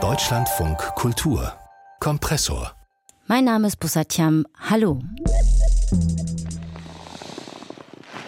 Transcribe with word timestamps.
Deutschlandfunk 0.00 0.78
Kultur 0.94 1.52
Kompressor. 1.98 2.72
Mein 3.26 3.44
Name 3.44 3.66
ist 3.66 3.80
Busatiam. 3.80 4.46
Hallo. 4.70 5.00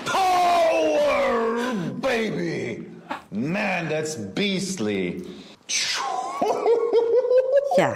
Power, 0.05 1.75
baby! 2.01 2.85
Man, 3.31 3.89
that's 3.89 4.17
beastly. 4.35 5.23
Ja, 7.77 7.95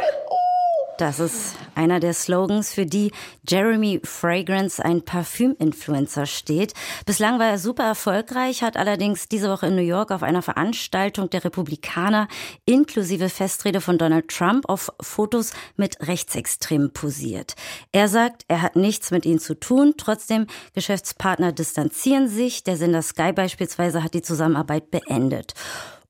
das 0.99 1.19
ist 1.19 1.57
einer 1.75 1.99
der 1.99 2.15
Slogans, 2.15 2.73
für 2.73 2.87
die 2.87 3.11
Jeremy 3.49 4.01
Fragrance, 4.05 4.85
ein 4.85 5.03
Parfüm-Influencer, 5.03 6.27
steht. 6.27 6.73
Bislang 7.05 7.39
war 7.39 7.49
er 7.49 7.59
super 7.59 7.85
erfolgreich, 7.85 8.63
hat 8.63 8.77
allerdings 8.77 9.29
diese 9.29 9.51
Woche 9.51 9.67
in 9.67 9.77
New 9.77 9.83
York 9.83 10.11
auf 10.11 10.23
einer 10.23 10.43
Veranstaltung 10.43 11.31
der 11.31 11.45
Republikaner 11.45 12.29
inklusive 12.65 13.29
Festrede 13.29 13.81
von 13.81 13.99
Donald 13.99 14.29
Trump 14.29 14.69
auf 14.69 14.93
Fotos 15.01 15.53
mit 15.77 15.97
Rechtsextremen 16.07 16.93
posiert. 16.93 17.55
Er 17.93 18.09
sagt, 18.09 18.45
er 18.49 18.63
hat 18.63 18.77
nichts 18.77 19.11
mit 19.11 19.27
ihnen 19.27 19.41
zu 19.41 19.59
tun. 19.59 19.95
Trotzdem, 19.97 20.47
Geschäftspartner 20.75 21.53
distanzieren 21.53 22.29
sich. 22.29 22.63
Der 22.65 22.77
Sender 22.77 23.03
Sky 23.03 23.33
beispielsweise 23.33 24.03
hat 24.05 24.15
die 24.15 24.23
Zusammenarbeit 24.23 24.91
beendet. 24.91 25.55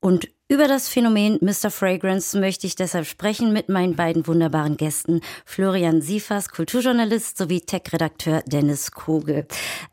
Und 0.05 0.29
über 0.47 0.67
das 0.67 0.87
Phänomen 0.87 1.39
Mr. 1.41 1.71
Fragrance 1.71 2.39
möchte 2.39 2.67
ich 2.67 2.75
deshalb 2.75 3.07
sprechen 3.07 3.51
mit 3.51 3.69
meinen 3.69 3.95
beiden 3.95 4.27
wunderbaren 4.27 4.77
Gästen, 4.77 5.21
Florian 5.45 5.99
Siefers, 5.99 6.49
Kulturjournalist, 6.49 7.39
sowie 7.39 7.61
Tech-Redakteur 7.61 8.43
Dennis 8.45 8.91
Kogel. 8.91 9.47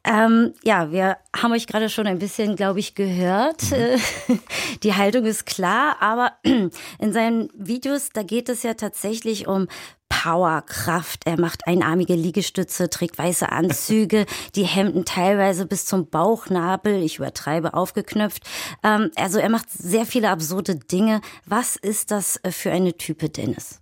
Ähm, 0.04 0.52
ja, 0.62 0.92
wir 0.92 1.16
haben 1.34 1.52
euch 1.52 1.66
gerade 1.66 1.88
schon 1.88 2.06
ein 2.06 2.18
bisschen, 2.18 2.56
glaube 2.56 2.80
ich, 2.80 2.94
gehört. 2.94 3.62
Mhm. 3.70 4.38
Die 4.82 4.92
Haltung 4.92 5.24
ist 5.24 5.46
klar, 5.46 5.96
aber 6.00 6.32
in 6.42 7.12
seinen 7.14 7.48
Videos, 7.54 8.10
da 8.12 8.22
geht 8.22 8.50
es 8.50 8.64
ja 8.64 8.74
tatsächlich 8.74 9.48
um 9.48 9.66
Powerkraft. 10.12 11.22
Er 11.24 11.40
macht 11.40 11.66
einarmige 11.66 12.14
Liegestütze, 12.14 12.90
trägt 12.90 13.18
weiße 13.18 13.50
Anzüge, 13.50 14.26
die 14.54 14.64
Hemden 14.64 15.04
teilweise 15.04 15.66
bis 15.66 15.86
zum 15.86 16.10
Bauchnabel, 16.10 17.02
ich 17.02 17.16
übertreibe, 17.16 17.72
aufgeknöpft. 17.72 18.44
Ähm, 18.84 19.10
also 19.16 19.38
er 19.38 19.48
macht 19.48 19.70
sehr 19.70 20.04
viele 20.04 20.28
absurde 20.28 20.76
Dinge. 20.76 21.22
Was 21.46 21.76
ist 21.76 22.10
das 22.10 22.38
für 22.50 22.70
eine 22.70 22.96
Type, 22.96 23.30
Dennis? 23.30 23.80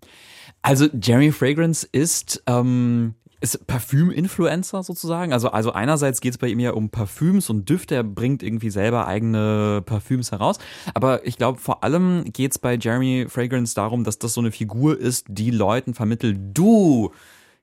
Also 0.63 0.87
Jeremy 0.93 1.33
Fragrance 1.33 1.87
ist 1.91 2.43
ähm, 2.47 3.15
ist 3.41 3.67
Parfüm-Influencer 3.67 4.83
sozusagen. 4.83 5.33
Also, 5.33 5.51
also 5.51 5.73
einerseits 5.73 6.21
geht 6.21 6.33
es 6.33 6.39
bei 6.39 6.49
ihm 6.49 6.61
ja 6.61 6.73
um 6.73 6.91
Parfüms 6.91 7.49
und 7.49 7.69
Düfte. 7.69 7.95
Er 7.95 8.05
bringt 8.05 8.43
irgendwie 8.43 8.71
selber 8.71 9.07
eigene 9.07 9.83
Parfüms 9.85 10.31
heraus. 10.31 10.59
Aber 10.95 11.27
ich 11.27 11.37
glaube, 11.37 11.59
vor 11.59 11.83
allem 11.83 12.25
geht 12.33 12.53
es 12.53 12.59
bei 12.59 12.77
Jeremy 12.77 13.27
Fragrance 13.29 13.75
darum, 13.75 14.05
dass 14.05 14.19
das 14.19 14.35
so 14.35 14.41
eine 14.41 14.53
Figur 14.53 14.99
ist, 14.99 15.27
die 15.29 15.51
Leuten 15.51 15.95
vermittelt, 15.95 16.39
du 16.53 17.13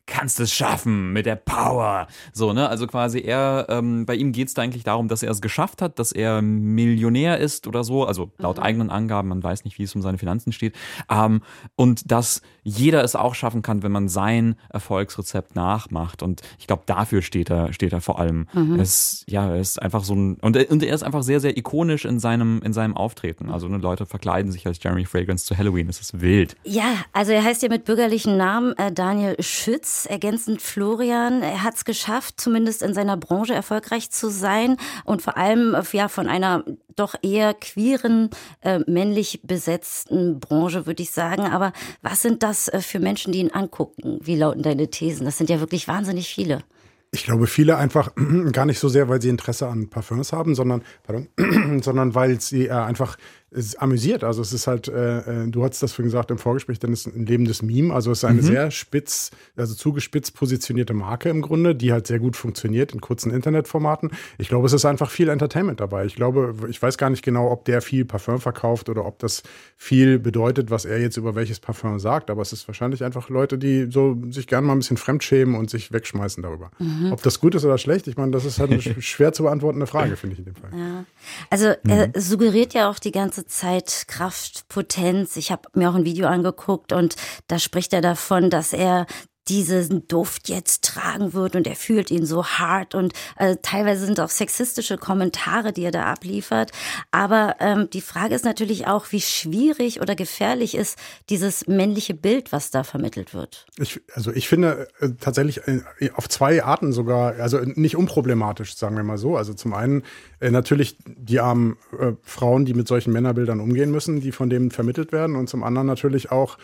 kannst 0.07 0.39
es 0.39 0.51
schaffen 0.51 1.13
mit 1.13 1.25
der 1.25 1.35
Power. 1.35 2.07
So, 2.33 2.53
ne? 2.53 2.69
Also 2.69 2.87
quasi 2.87 3.19
er, 3.19 3.67
ähm, 3.69 4.05
bei 4.05 4.15
ihm 4.15 4.31
geht 4.31 4.47
es 4.47 4.53
da 4.53 4.63
eigentlich 4.63 4.83
darum, 4.83 5.09
dass 5.09 5.21
er 5.21 5.29
es 5.29 5.41
geschafft 5.41 5.81
hat, 5.81 5.99
dass 5.99 6.11
er 6.11 6.41
Millionär 6.41 7.37
ist 7.37 7.67
oder 7.67 7.83
so, 7.83 8.05
also 8.05 8.31
laut 8.37 8.57
mhm. 8.57 8.63
eigenen 8.63 8.89
Angaben, 8.89 9.27
man 9.27 9.43
weiß 9.43 9.65
nicht, 9.65 9.77
wie 9.77 9.83
es 9.83 9.93
um 9.93 10.01
seine 10.01 10.17
Finanzen 10.17 10.51
steht. 10.51 10.73
Ähm, 11.09 11.41
und 11.75 12.09
dass 12.11 12.41
jeder 12.63 13.03
es 13.03 13.15
auch 13.15 13.35
schaffen 13.35 13.61
kann, 13.61 13.83
wenn 13.83 13.91
man 13.91 14.07
sein 14.07 14.55
Erfolgsrezept 14.69 15.55
nachmacht. 15.55 16.23
Und 16.23 16.41
ich 16.57 16.67
glaube, 16.67 16.83
dafür 16.85 17.21
steht 17.21 17.49
er, 17.49 17.73
steht 17.73 17.91
er 17.91 18.01
vor 18.01 18.19
allem. 18.19 18.47
Mhm. 18.53 18.79
Es, 18.79 19.25
ja, 19.27 19.49
er 19.49 19.59
ist 19.59 19.81
einfach 19.81 20.03
so 20.03 20.15
ein, 20.15 20.35
und 20.35 20.55
er, 20.55 20.71
und 20.71 20.83
er 20.83 20.95
ist 20.95 21.03
einfach 21.03 21.23
sehr, 21.23 21.41
sehr 21.41 21.57
ikonisch 21.57 22.05
in 22.05 22.19
seinem, 22.19 22.61
in 22.63 22.71
seinem 22.71 22.95
Auftreten. 22.95 23.49
Also 23.49 23.67
ne, 23.67 23.77
Leute 23.77 24.05
verkleiden 24.05 24.51
sich 24.51 24.65
als 24.65 24.81
Jeremy 24.81 25.05
Fragrance 25.05 25.45
zu 25.45 25.57
Halloween. 25.57 25.87
Das 25.87 25.99
ist 25.99 26.21
wild. 26.21 26.55
Ja, 26.63 26.95
also 27.11 27.33
er 27.33 27.43
heißt 27.43 27.61
ja 27.61 27.69
mit 27.69 27.83
bürgerlichen 27.83 28.37
Namen 28.37 28.73
äh, 28.77 28.91
Daniel 28.91 29.35
Schütz 29.41 29.96
ergänzend 30.05 30.61
Florian. 30.61 31.41
Er 31.41 31.63
hat 31.63 31.75
es 31.75 31.85
geschafft, 31.85 32.39
zumindest 32.39 32.81
in 32.81 32.93
seiner 32.93 33.17
Branche 33.17 33.53
erfolgreich 33.53 34.11
zu 34.11 34.29
sein 34.29 34.77
und 35.05 35.21
vor 35.21 35.37
allem 35.37 35.75
ja 35.91 36.07
von 36.07 36.27
einer 36.27 36.63
doch 36.95 37.15
eher 37.21 37.53
queeren, 37.53 38.29
äh, 38.61 38.79
männlich 38.87 39.41
besetzten 39.43 40.39
Branche, 40.39 40.85
würde 40.85 41.03
ich 41.03 41.11
sagen. 41.11 41.43
Aber 41.43 41.73
was 42.01 42.21
sind 42.21 42.43
das 42.43 42.67
äh, 42.67 42.81
für 42.81 42.99
Menschen, 42.99 43.31
die 43.31 43.39
ihn 43.39 43.51
angucken? 43.51 44.19
Wie 44.21 44.35
lauten 44.35 44.63
deine 44.63 44.89
Thesen? 44.89 45.25
Das 45.25 45.37
sind 45.37 45.49
ja 45.49 45.59
wirklich 45.59 45.87
wahnsinnig 45.87 46.27
viele. 46.27 46.63
Ich 47.11 47.23
glaube, 47.23 47.47
viele 47.47 47.77
einfach 47.77 48.11
gar 48.51 48.65
nicht 48.65 48.79
so 48.79 48.89
sehr, 48.89 49.07
weil 49.09 49.21
sie 49.21 49.29
Interesse 49.29 49.67
an 49.67 49.89
Parfums 49.89 50.33
haben, 50.33 50.55
sondern, 50.55 50.83
pardon, 51.03 51.27
sondern 51.81 52.15
weil 52.15 52.41
sie 52.41 52.67
äh, 52.67 52.71
einfach 52.71 53.17
es 53.49 53.75
amüsiert. 53.77 54.25
Also 54.25 54.41
es 54.41 54.51
ist 54.51 54.67
halt, 54.67 54.89
äh, 54.89 55.19
äh, 55.19 55.47
du 55.47 55.63
hast 55.63 55.81
das 55.81 55.93
vorhin 55.93 56.07
gesagt 56.07 56.31
im 56.31 56.37
Vorgespräch, 56.37 56.79
dann 56.79 56.91
ist 56.91 57.07
ein 57.07 57.25
lebendes 57.25 57.61
Meme. 57.61 57.93
Also 57.93 58.11
es 58.11 58.19
ist 58.19 58.23
eine 58.25 58.41
mhm. 58.41 58.45
sehr 58.45 58.71
spitz, 58.71 59.31
also 59.55 59.73
zugespitzt 59.73 60.33
positionierte 60.33 60.93
Marke 60.93 61.29
im 61.29 61.41
Grunde, 61.41 61.73
die 61.73 61.93
halt 61.93 62.07
sehr 62.07 62.19
gut 62.19 62.35
funktioniert 62.35 62.93
in 62.93 62.99
kurzen 62.99 63.31
Internetformaten. 63.31 64.11
Ich 64.37 64.49
glaube, 64.49 64.67
es 64.67 64.73
ist 64.73 64.83
einfach 64.85 65.09
viel 65.09 65.29
Entertainment 65.29 65.79
dabei. 65.79 66.05
Ich 66.05 66.15
glaube, 66.15 66.55
ich 66.69 66.81
weiß 66.81 66.97
gar 66.97 67.09
nicht 67.09 67.23
genau, 67.23 67.49
ob 67.49 67.63
der 67.65 67.81
viel 67.81 68.03
Parfum 68.03 68.39
verkauft 68.39 68.89
oder 68.89 69.05
ob 69.05 69.19
das 69.19 69.43
viel 69.77 70.19
bedeutet, 70.19 70.69
was 70.69 70.83
er 70.83 70.99
jetzt 70.99 71.15
über 71.15 71.35
welches 71.35 71.61
Parfum 71.61 71.99
sagt. 71.99 72.29
Aber 72.29 72.41
es 72.41 72.51
ist 72.51 72.67
wahrscheinlich 72.67 73.03
einfach 73.03 73.29
Leute, 73.29 73.57
die 73.57 73.87
so 73.89 74.17
sich 74.29 74.47
gerne 74.47 74.67
mal 74.67 74.73
ein 74.73 74.79
bisschen 74.79 74.97
fremdschämen 74.97 75.55
und 75.55 75.69
sich 75.69 75.93
wegschmeißen 75.93 76.43
darüber. 76.43 76.71
Mhm. 76.79 77.13
Ob 77.13 77.23
das 77.23 77.39
gut 77.39 77.55
ist 77.55 77.63
oder 77.63 77.77
schlecht, 77.77 78.07
ich 78.07 78.17
meine, 78.17 78.31
das 78.31 78.43
ist 78.43 78.59
halt 78.59 78.71
eine 78.71 78.81
schwer 78.81 79.31
zu 79.31 79.43
beantwortende 79.43 79.87
Frage, 79.87 80.17
finde 80.17 80.33
ich 80.33 80.39
in 80.39 80.45
dem 80.45 80.55
Fall. 80.55 80.71
Ja. 80.77 81.05
Also 81.49 81.67
er 81.87 82.07
mhm. 82.07 82.11
suggeriert 82.17 82.73
ja 82.73 82.89
auch 82.89 82.99
die 82.99 83.11
ganze 83.11 83.36
ganze 83.37 83.45
Zeit 83.45 84.05
Kraft, 84.07 84.67
Potenz. 84.67 85.37
Ich 85.37 85.51
habe 85.51 85.69
mir 85.75 85.91
auch 85.91 85.95
ein 85.95 86.05
Video 86.05 86.27
angeguckt 86.27 86.91
und 86.91 87.15
da 87.45 87.59
spricht 87.59 87.93
er 87.93 88.01
davon, 88.01 88.49
dass 88.49 88.73
er 88.73 89.05
diesen 89.49 90.07
Duft 90.07 90.49
jetzt 90.49 90.83
tragen 90.83 91.33
wird 91.33 91.55
und 91.55 91.67
er 91.67 91.75
fühlt 91.75 92.11
ihn 92.11 92.25
so 92.25 92.45
hart 92.45 92.95
und 92.95 93.13
äh, 93.37 93.57
teilweise 93.61 94.05
sind 94.05 94.19
auch 94.19 94.29
sexistische 94.29 94.97
Kommentare, 94.97 95.73
die 95.73 95.83
er 95.83 95.91
da 95.91 96.03
abliefert. 96.03 96.71
Aber 97.11 97.55
ähm, 97.59 97.89
die 97.91 98.01
Frage 98.01 98.35
ist 98.35 98.45
natürlich 98.45 98.87
auch, 98.87 99.11
wie 99.11 99.21
schwierig 99.21 100.01
oder 100.01 100.15
gefährlich 100.15 100.75
ist 100.75 100.97
dieses 101.29 101.67
männliche 101.67 102.13
Bild, 102.13 102.51
was 102.51 102.71
da 102.71 102.83
vermittelt 102.83 103.33
wird. 103.33 103.65
Ich, 103.77 104.01
also 104.13 104.31
ich 104.31 104.47
finde 104.47 104.87
äh, 104.99 105.09
tatsächlich 105.19 105.61
äh, 105.67 106.11
auf 106.13 106.27
zwei 106.29 106.63
Arten 106.63 106.91
sogar, 106.91 107.35
also 107.35 107.59
nicht 107.59 107.95
unproblematisch, 107.95 108.75
sagen 108.75 108.95
wir 108.95 109.03
mal 109.03 109.17
so. 109.17 109.37
Also 109.37 109.53
zum 109.53 109.73
einen 109.73 110.03
äh, 110.39 110.51
natürlich 110.51 110.97
die 111.05 111.39
armen 111.39 111.77
äh, 111.99 112.13
Frauen, 112.23 112.65
die 112.65 112.73
mit 112.73 112.87
solchen 112.87 113.13
Männerbildern 113.13 113.59
umgehen 113.59 113.91
müssen, 113.91 114.21
die 114.21 114.31
von 114.31 114.49
denen 114.49 114.71
vermittelt 114.71 115.11
werden 115.11 115.35
und 115.35 115.49
zum 115.49 115.63
anderen 115.63 115.87
natürlich 115.87 116.31
auch 116.31 116.57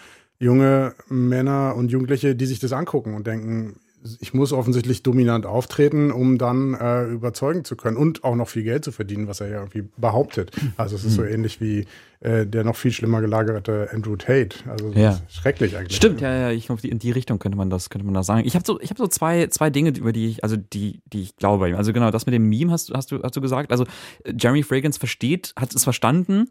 junge 0.43 0.93
Männer 1.07 1.75
und 1.75 1.91
Jugendliche, 1.91 2.35
die 2.35 2.45
sich 2.45 2.59
das 2.59 2.73
angucken 2.73 3.15
und 3.15 3.25
denken, 3.25 3.79
ich 4.19 4.33
muss 4.33 4.51
offensichtlich 4.51 5.01
dominant 5.03 5.45
auftreten, 5.45 6.11
um 6.11 6.37
dann 6.37 6.73
äh, 6.73 7.05
überzeugen 7.05 7.63
zu 7.63 7.75
können 7.75 7.97
und 7.97 8.23
auch 8.23 8.35
noch 8.35 8.49
viel 8.49 8.63
Geld 8.63 8.83
zu 8.83 8.91
verdienen, 8.91 9.27
was 9.27 9.39
er 9.39 9.47
ja 9.47 9.59
irgendwie 9.59 9.85
behauptet. 9.97 10.51
Also 10.75 10.95
es 10.95 11.05
ist 11.05 11.13
so 11.13 11.23
hm. 11.23 11.31
ähnlich 11.31 11.61
wie 11.61 11.85
äh, 12.19 12.45
der 12.45 12.63
noch 12.63 12.75
viel 12.75 12.91
schlimmer 12.91 13.21
gelagerte 13.21 13.89
Andrew 13.93 14.15
Tate. 14.15 14.57
Also 14.67 14.91
ja. 14.91 15.19
schrecklich 15.29 15.77
eigentlich. 15.77 15.95
Stimmt, 15.95 16.19
ja, 16.19 16.33
ja, 16.33 16.51
ich 16.51 16.65
glaube, 16.65 16.85
in 16.87 16.99
die 16.99 17.11
Richtung 17.11 17.39
könnte 17.39 17.57
man 17.57 17.69
das, 17.69 17.89
könnte 17.89 18.05
man 18.05 18.13
das 18.13 18.25
sagen. 18.25 18.45
Ich 18.45 18.55
habe 18.55 18.65
so, 18.65 18.79
ich 18.81 18.89
habe 18.89 18.97
so 18.97 19.07
zwei, 19.07 19.47
zwei 19.47 19.69
Dinge, 19.69 19.91
über 19.91 20.11
die 20.11 20.27
ich, 20.27 20.43
also 20.43 20.57
die, 20.57 21.01
die 21.05 21.21
ich 21.21 21.37
glaube 21.37 21.59
bei 21.59 21.69
ihm. 21.69 21.75
Also 21.75 21.93
genau, 21.93 22.11
das 22.11 22.25
mit 22.25 22.33
dem 22.33 22.49
Meme 22.49 22.71
hast, 22.71 22.91
hast 22.93 23.11
du, 23.11 23.21
hast 23.21 23.35
du 23.35 23.41
gesagt. 23.41 23.71
Also 23.71 23.85
Jeremy 24.25 24.63
Fragrance 24.63 24.99
versteht, 24.99 25.53
hat 25.57 25.73
es 25.73 25.83
verstanden, 25.83 26.49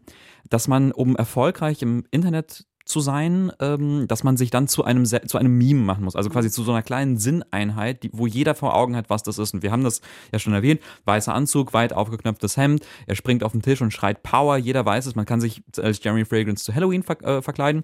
dass 0.49 0.67
man, 0.67 0.91
um 0.91 1.15
erfolgreich 1.15 1.81
im 1.81 2.05
Internet 2.11 2.65
zu 2.85 2.99
sein, 2.99 3.51
ähm, 3.59 4.07
dass 4.07 4.23
man 4.23 4.35
sich 4.35 4.49
dann 4.49 4.67
zu 4.67 4.83
einem, 4.83 5.05
zu 5.05 5.37
einem 5.37 5.57
Meme 5.57 5.81
machen 5.81 6.03
muss. 6.03 6.15
Also 6.15 6.29
quasi 6.29 6.51
zu 6.51 6.63
so 6.63 6.71
einer 6.71 6.83
kleinen 6.83 7.17
Sinneinheit, 7.17 8.03
die, 8.03 8.09
wo 8.13 8.27
jeder 8.27 8.55
vor 8.55 8.75
Augen 8.75 8.95
hat, 8.95 9.09
was 9.09 9.23
das 9.23 9.37
ist. 9.37 9.53
Und 9.53 9.63
wir 9.63 9.71
haben 9.71 9.83
das 9.83 10.01
ja 10.31 10.39
schon 10.39 10.53
erwähnt. 10.53 10.81
Weißer 11.05 11.33
Anzug, 11.33 11.73
weit 11.73 11.93
aufgeknöpftes 11.93 12.57
Hemd. 12.57 12.85
Er 13.07 13.15
springt 13.15 13.43
auf 13.43 13.53
den 13.53 13.61
Tisch 13.61 13.81
und 13.81 13.91
schreit 13.91 14.21
Power. 14.23 14.57
Jeder 14.57 14.85
weiß 14.85 15.05
es. 15.05 15.15
Man 15.15 15.25
kann 15.25 15.39
sich 15.39 15.63
als 15.77 16.03
Jeremy 16.03 16.25
Fragrance 16.25 16.63
zu 16.63 16.75
Halloween 16.75 17.03
ver 17.03 17.21
äh, 17.23 17.41
verkleiden. 17.41 17.83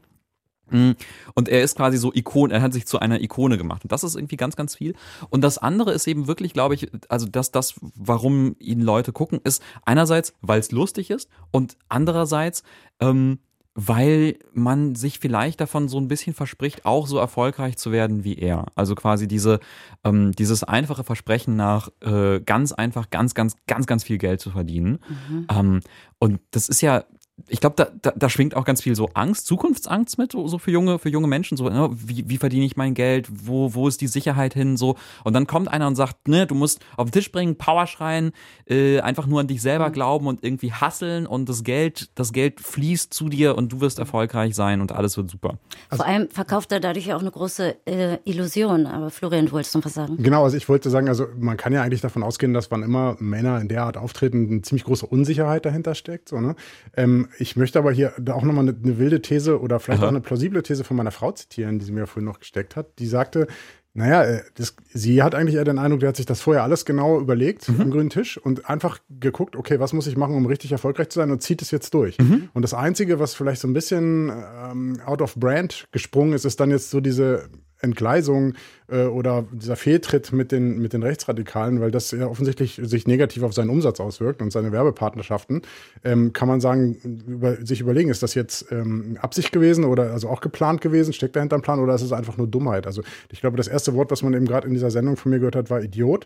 Mm. 0.72 0.92
Und 1.34 1.50
er 1.50 1.64
ist 1.64 1.78
quasi 1.78 1.98
so 1.98 2.14
Ikon, 2.14 2.52
er 2.52 2.62
hat 2.62 2.74
sich 2.74 2.86
zu 2.86 3.00
einer 3.00 3.22
Ikone 3.22 3.58
gemacht. 3.58 3.84
Und 3.84 3.92
das 3.92 4.04
ist 4.04 4.16
irgendwie 4.16 4.38
ganz, 4.38 4.56
ganz 4.56 4.76
viel. 4.76 4.96
Und 5.30 5.42
das 5.42 5.58
andere 5.58 5.94
ist 5.94 6.08
eben 6.08 6.28
wirklich, 6.28 6.54
glaube 6.54 6.76
ich, 6.76 6.92
also 7.08 7.26
dass 7.26 7.52
das, 7.52 7.76
warum 7.96 8.56
ihn 8.60 8.82
Leute 8.82 9.12
gucken, 9.12 9.40
ist 9.44 9.64
einerseits, 9.86 10.36
weil 10.42 10.60
es 10.60 10.72
lustig 10.72 11.10
ist 11.10 11.30
und 11.52 11.78
andererseits, 11.88 12.64
ähm, 13.00 13.40
weil 13.82 14.36
man 14.52 14.96
sich 14.96 15.20
vielleicht 15.20 15.62
davon 15.62 15.88
so 15.88 15.98
ein 15.98 16.10
bisschen 16.10 16.34
verspricht, 16.34 16.84
auch 16.84 17.08
so 17.08 17.18
erfolgreich 17.18 17.78
zu 17.78 17.94
werden 17.94 18.26
wie 18.26 18.38
er. 18.38 18.66
Also 18.76 18.94
quasi 18.94 19.26
diese, 19.26 19.62
ähm, 20.04 20.34
dieses 20.34 20.66
einfache 20.66 21.06
Versprechen 21.06 21.56
nach 21.56 21.90
äh, 22.02 22.42
ganz 22.42 22.74
einfach, 22.74 23.10
ganz, 23.10 23.36
ganz, 23.36 23.56
ganz, 23.68 23.88
ganz 23.88 24.04
viel 24.04 24.18
Geld 24.18 24.42
zu 24.42 24.52
verdienen. 24.52 25.00
Mhm. 25.08 25.48
Ähm, 25.50 25.80
und 26.20 26.42
das 26.52 26.68
ist 26.68 26.82
ja 26.82 27.06
ich 27.48 27.60
glaube, 27.60 27.76
da, 27.76 27.88
da, 28.02 28.12
da 28.16 28.30
schwingt 28.30 28.56
auch 28.56 28.66
ganz 28.66 28.82
viel 28.82 28.96
so 28.96 29.10
Angst, 29.14 29.46
Zukunftsangst 29.48 30.18
mit, 30.18 30.32
so 30.32 30.58
für 30.58 30.72
junge, 30.72 31.00
für 31.00 31.10
junge 31.10 31.28
Menschen, 31.28 31.58
so, 31.58 31.70
ne, 31.70 31.90
wie, 31.92 32.28
wie 32.28 32.38
verdiene 32.38 32.66
ich 32.66 32.78
mein 32.78 32.94
Geld, 32.94 33.28
wo, 33.32 33.74
wo 33.74 33.88
ist 33.88 34.02
die 34.02 34.08
Sicherheit 34.08 34.54
hin, 34.54 34.78
so. 34.78 34.96
Und 35.24 35.34
dann 35.34 35.48
kommt 35.48 35.68
einer 35.70 35.88
und 35.88 35.96
sagt, 35.96 36.28
ne, 36.28 36.46
du 36.46 36.56
musst 36.56 36.80
auf 36.98 37.10
den 37.10 37.14
Tisch 37.14 37.32
bringen, 37.32 37.58
Power 37.58 37.88
schreien, 37.88 38.32
äh, 38.68 39.00
einfach 39.00 39.28
nur 39.28 39.40
an 39.40 39.48
dich 39.48 39.62
selber 39.62 39.90
glauben 39.90 40.28
und 40.28 40.44
irgendwie 40.44 40.74
hasseln 40.74 41.26
und 41.26 41.50
das 41.50 41.64
Geld, 41.64 42.10
das 42.16 42.34
Geld 42.34 42.60
fließt 42.60 43.14
zu 43.14 43.30
dir 43.30 43.58
und 43.58 43.72
du 43.72 43.82
wirst 43.82 44.00
erfolgreich 44.00 44.56
sein 44.56 44.82
und 44.82 44.92
alles 44.92 45.18
wird 45.18 45.30
super. 45.30 45.58
Vor 45.90 46.06
allem 46.06 46.30
verkauft 46.30 46.72
er 46.72 46.80
dadurch 46.80 47.14
auch 47.14 47.22
eine 47.22 47.32
große 47.32 47.76
äh, 47.86 48.18
Illusion. 48.26 48.86
Aber 48.86 49.10
Florian, 49.10 49.48
du 49.48 49.54
wolltest 49.54 49.76
noch 49.76 49.86
was 49.86 49.94
sagen? 49.94 50.18
Genau, 50.22 50.44
also 50.44 50.58
ich 50.58 50.68
wollte 50.70 50.90
sagen, 50.90 51.08
also 51.08 51.28
man 51.38 51.58
kann 51.58 51.74
ja 51.74 51.82
eigentlich 51.82 52.02
davon 52.02 52.24
ausgehen, 52.24 52.54
dass 52.54 52.72
wann 52.72 52.84
immer 52.84 53.16
Männer 53.20 53.60
in 53.62 53.68
der 53.68 53.84
Art 53.84 53.98
auftreten, 53.98 54.48
eine 54.50 54.62
ziemlich 54.62 54.84
große 54.84 55.06
Unsicherheit 55.06 55.66
dahinter 55.66 55.96
steckt. 55.96 56.30
So, 56.30 56.40
ne? 56.40 56.56
Ähm, 56.96 57.29
ich 57.38 57.56
möchte 57.56 57.80
aber 57.80 57.92
hier 57.92 58.14
auch 58.30 58.44
nochmal 58.44 58.68
eine, 58.68 58.78
eine 58.82 58.98
wilde 58.98 59.22
These 59.22 59.60
oder 59.60 59.80
vielleicht 59.80 60.00
Aha. 60.00 60.08
auch 60.08 60.12
eine 60.12 60.22
plausible 60.22 60.64
These 60.64 60.84
von 60.84 60.98
meiner 60.98 61.12
Frau 61.12 61.32
zitieren, 61.32 61.80
die 61.80 61.86
sie 61.86 61.92
mir 61.92 62.08
vorhin 62.08 62.26
noch 62.26 62.40
gesteckt 62.40 62.76
hat. 62.76 63.00
Die 63.00 63.08
sagte, 63.08 63.48
naja, 63.94 64.24
äh, 64.24 64.42
das, 64.56 64.76
sie 64.94 65.24
hat 65.24 65.36
eigentlich 65.36 65.56
eher 65.56 65.66
den 65.66 65.80
Eindruck, 65.80 66.00
der 66.00 66.10
hat 66.10 66.16
sich 66.16 66.26
das 66.26 66.42
vorher 66.42 66.64
alles 66.64 66.86
genau 66.86 67.20
überlegt 67.20 67.68
am 67.70 67.92
grünen 67.92 68.10
Tisch 68.10 68.38
und 68.38 68.70
einfach 68.70 69.00
geguckt, 69.10 69.56
okay, 69.56 69.80
was 69.80 69.94
muss 69.94 70.08
ich 70.08 70.16
machen, 70.18 70.36
um 70.36 70.46
richtig 70.46 70.72
erfolgreich 70.72 71.10
zu 71.10 71.20
sein 71.20 71.32
und 71.32 71.42
zieht 71.42 71.62
es 71.62 71.72
jetzt 71.72 71.94
durch. 71.94 72.18
Und 72.54 72.62
das 72.62 72.74
Einzige, 72.74 73.20
was 73.20 73.34
vielleicht 73.34 73.62
so 73.62 73.68
ein 73.68 73.74
bisschen 73.74 74.32
ähm, 74.32 75.00
out 75.06 75.22
of 75.22 75.36
brand 75.36 75.88
gesprungen 75.92 76.34
ist, 76.34 76.46
ist 76.46 76.60
dann 76.60 76.72
jetzt 76.72 76.92
so 76.92 77.02
diese 77.02 77.50
Entgleisung 77.82 78.54
äh, 78.88 79.04
oder 79.06 79.46
dieser 79.52 79.76
Fehltritt 79.76 80.32
mit 80.32 80.52
den, 80.52 80.80
mit 80.80 80.94
den 80.94 81.04
Rechtsradikalen, 81.04 81.82
weil 81.82 81.92
das 81.92 82.12
ja 82.12 82.28
offensichtlich 82.28 82.80
sich 82.84 83.08
negativ 83.08 83.44
auf 83.44 83.54
seinen 83.54 83.70
Umsatz 83.70 84.00
auswirkt 84.00 84.42
und 84.42 84.52
seine 84.52 84.72
Werbepartnerschaften, 84.72 85.62
ähm, 86.04 86.34
kann 86.34 86.48
man 86.48 86.62
sagen, 86.62 87.24
über, 87.28 87.58
sich 87.66 87.82
überlegen, 87.82 88.10
ist 88.10 88.24
das 88.24 88.34
jetzt 88.34 88.72
ähm, 88.72 89.18
Absicht 89.22 89.52
gewesen 89.52 89.86
oder 89.86 90.12
also 90.12 90.30
auch 90.30 90.42
geplant 90.42 90.82
gewesen, 90.82 91.14
steckt 91.14 91.36
dahinter 91.36 91.56
ein 91.56 91.62
Plan 91.62 91.80
oder 91.80 91.96
ist 91.96 92.02
es 92.02 92.12
einfach 92.12 92.38
nur 92.38 92.48
Dummheit? 92.48 92.88
Also 92.88 93.04
ich 93.32 93.42
glaube, 93.42 93.58
das 93.58 93.68
erste 93.68 93.94
Wort, 93.96 94.12
was 94.12 94.24
man 94.24 94.34
eben 94.34 94.46
gerade 94.46 94.68
in 94.68 94.74
dieser 94.74 94.92
Sendung 94.92 95.18
von 95.18 95.32
mir 95.32 95.40
gehört 95.40 95.56
hat, 95.56 95.70
war 95.70 95.82
Idiot. 95.82 96.26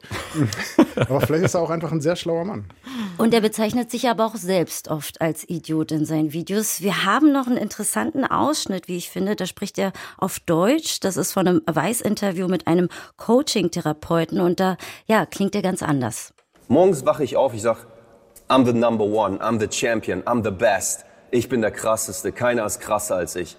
aber 0.96 1.22
vielleicht 1.22 1.46
ist 1.46 1.54
er 1.54 1.62
auch 1.62 1.70
einfach 1.70 1.92
ein 1.92 2.02
sehr 2.02 2.16
schlauer 2.16 2.46
Mann. 2.46 2.66
Und 3.18 3.34
er 3.34 3.42
bezeichnet 3.42 3.92
sich 3.92 4.10
aber 4.10 4.26
auch 4.26 4.36
selbst 4.36 4.88
oft 4.88 5.22
als 5.22 5.48
Idiot 5.48 5.92
in 5.92 6.06
seinen 6.06 6.34
Videos. 6.34 6.82
Wir 6.82 7.06
haben 7.06 7.32
noch 7.32 7.48
einen 7.48 7.58
interessanten 7.58 8.26
Ausschnitt, 8.26 8.88
wie 8.88 8.98
ich 8.98 9.10
finde. 9.10 9.36
Da 9.36 9.46
spricht 9.46 9.78
er 9.78 9.94
auf 10.18 10.40
Deutsch. 10.40 11.00
Das 11.00 11.18
ist 11.18 11.32
von 11.32 11.43
einem 11.48 11.62
Weiß-Interview 11.66 12.48
mit 12.48 12.68
einem 12.68 12.90
Coaching-Therapeuten. 13.18 14.40
Und 14.40 14.60
da, 14.60 14.78
ja, 15.06 15.26
klingt 15.26 15.56
er 15.56 15.62
ganz 15.62 15.84
anders. 15.84 16.34
Morgens 16.68 17.06
wache 17.06 17.24
ich 17.24 17.36
auf, 17.38 17.54
ich 17.54 17.62
sag, 17.62 17.86
I'm 18.50 18.66
the 18.66 18.74
number 18.74 19.06
one, 19.06 19.40
I'm 19.40 19.60
the 19.60 19.68
champion, 19.70 20.24
I'm 20.24 20.44
the 20.44 20.52
best. 20.52 21.06
Ich 21.32 21.50
bin 21.50 21.62
der 21.62 21.72
krasseste, 21.72 22.32
keiner 22.32 22.66
ist 22.66 22.80
krasser 22.80 23.16
als 23.16 23.36
ich. 23.36 23.58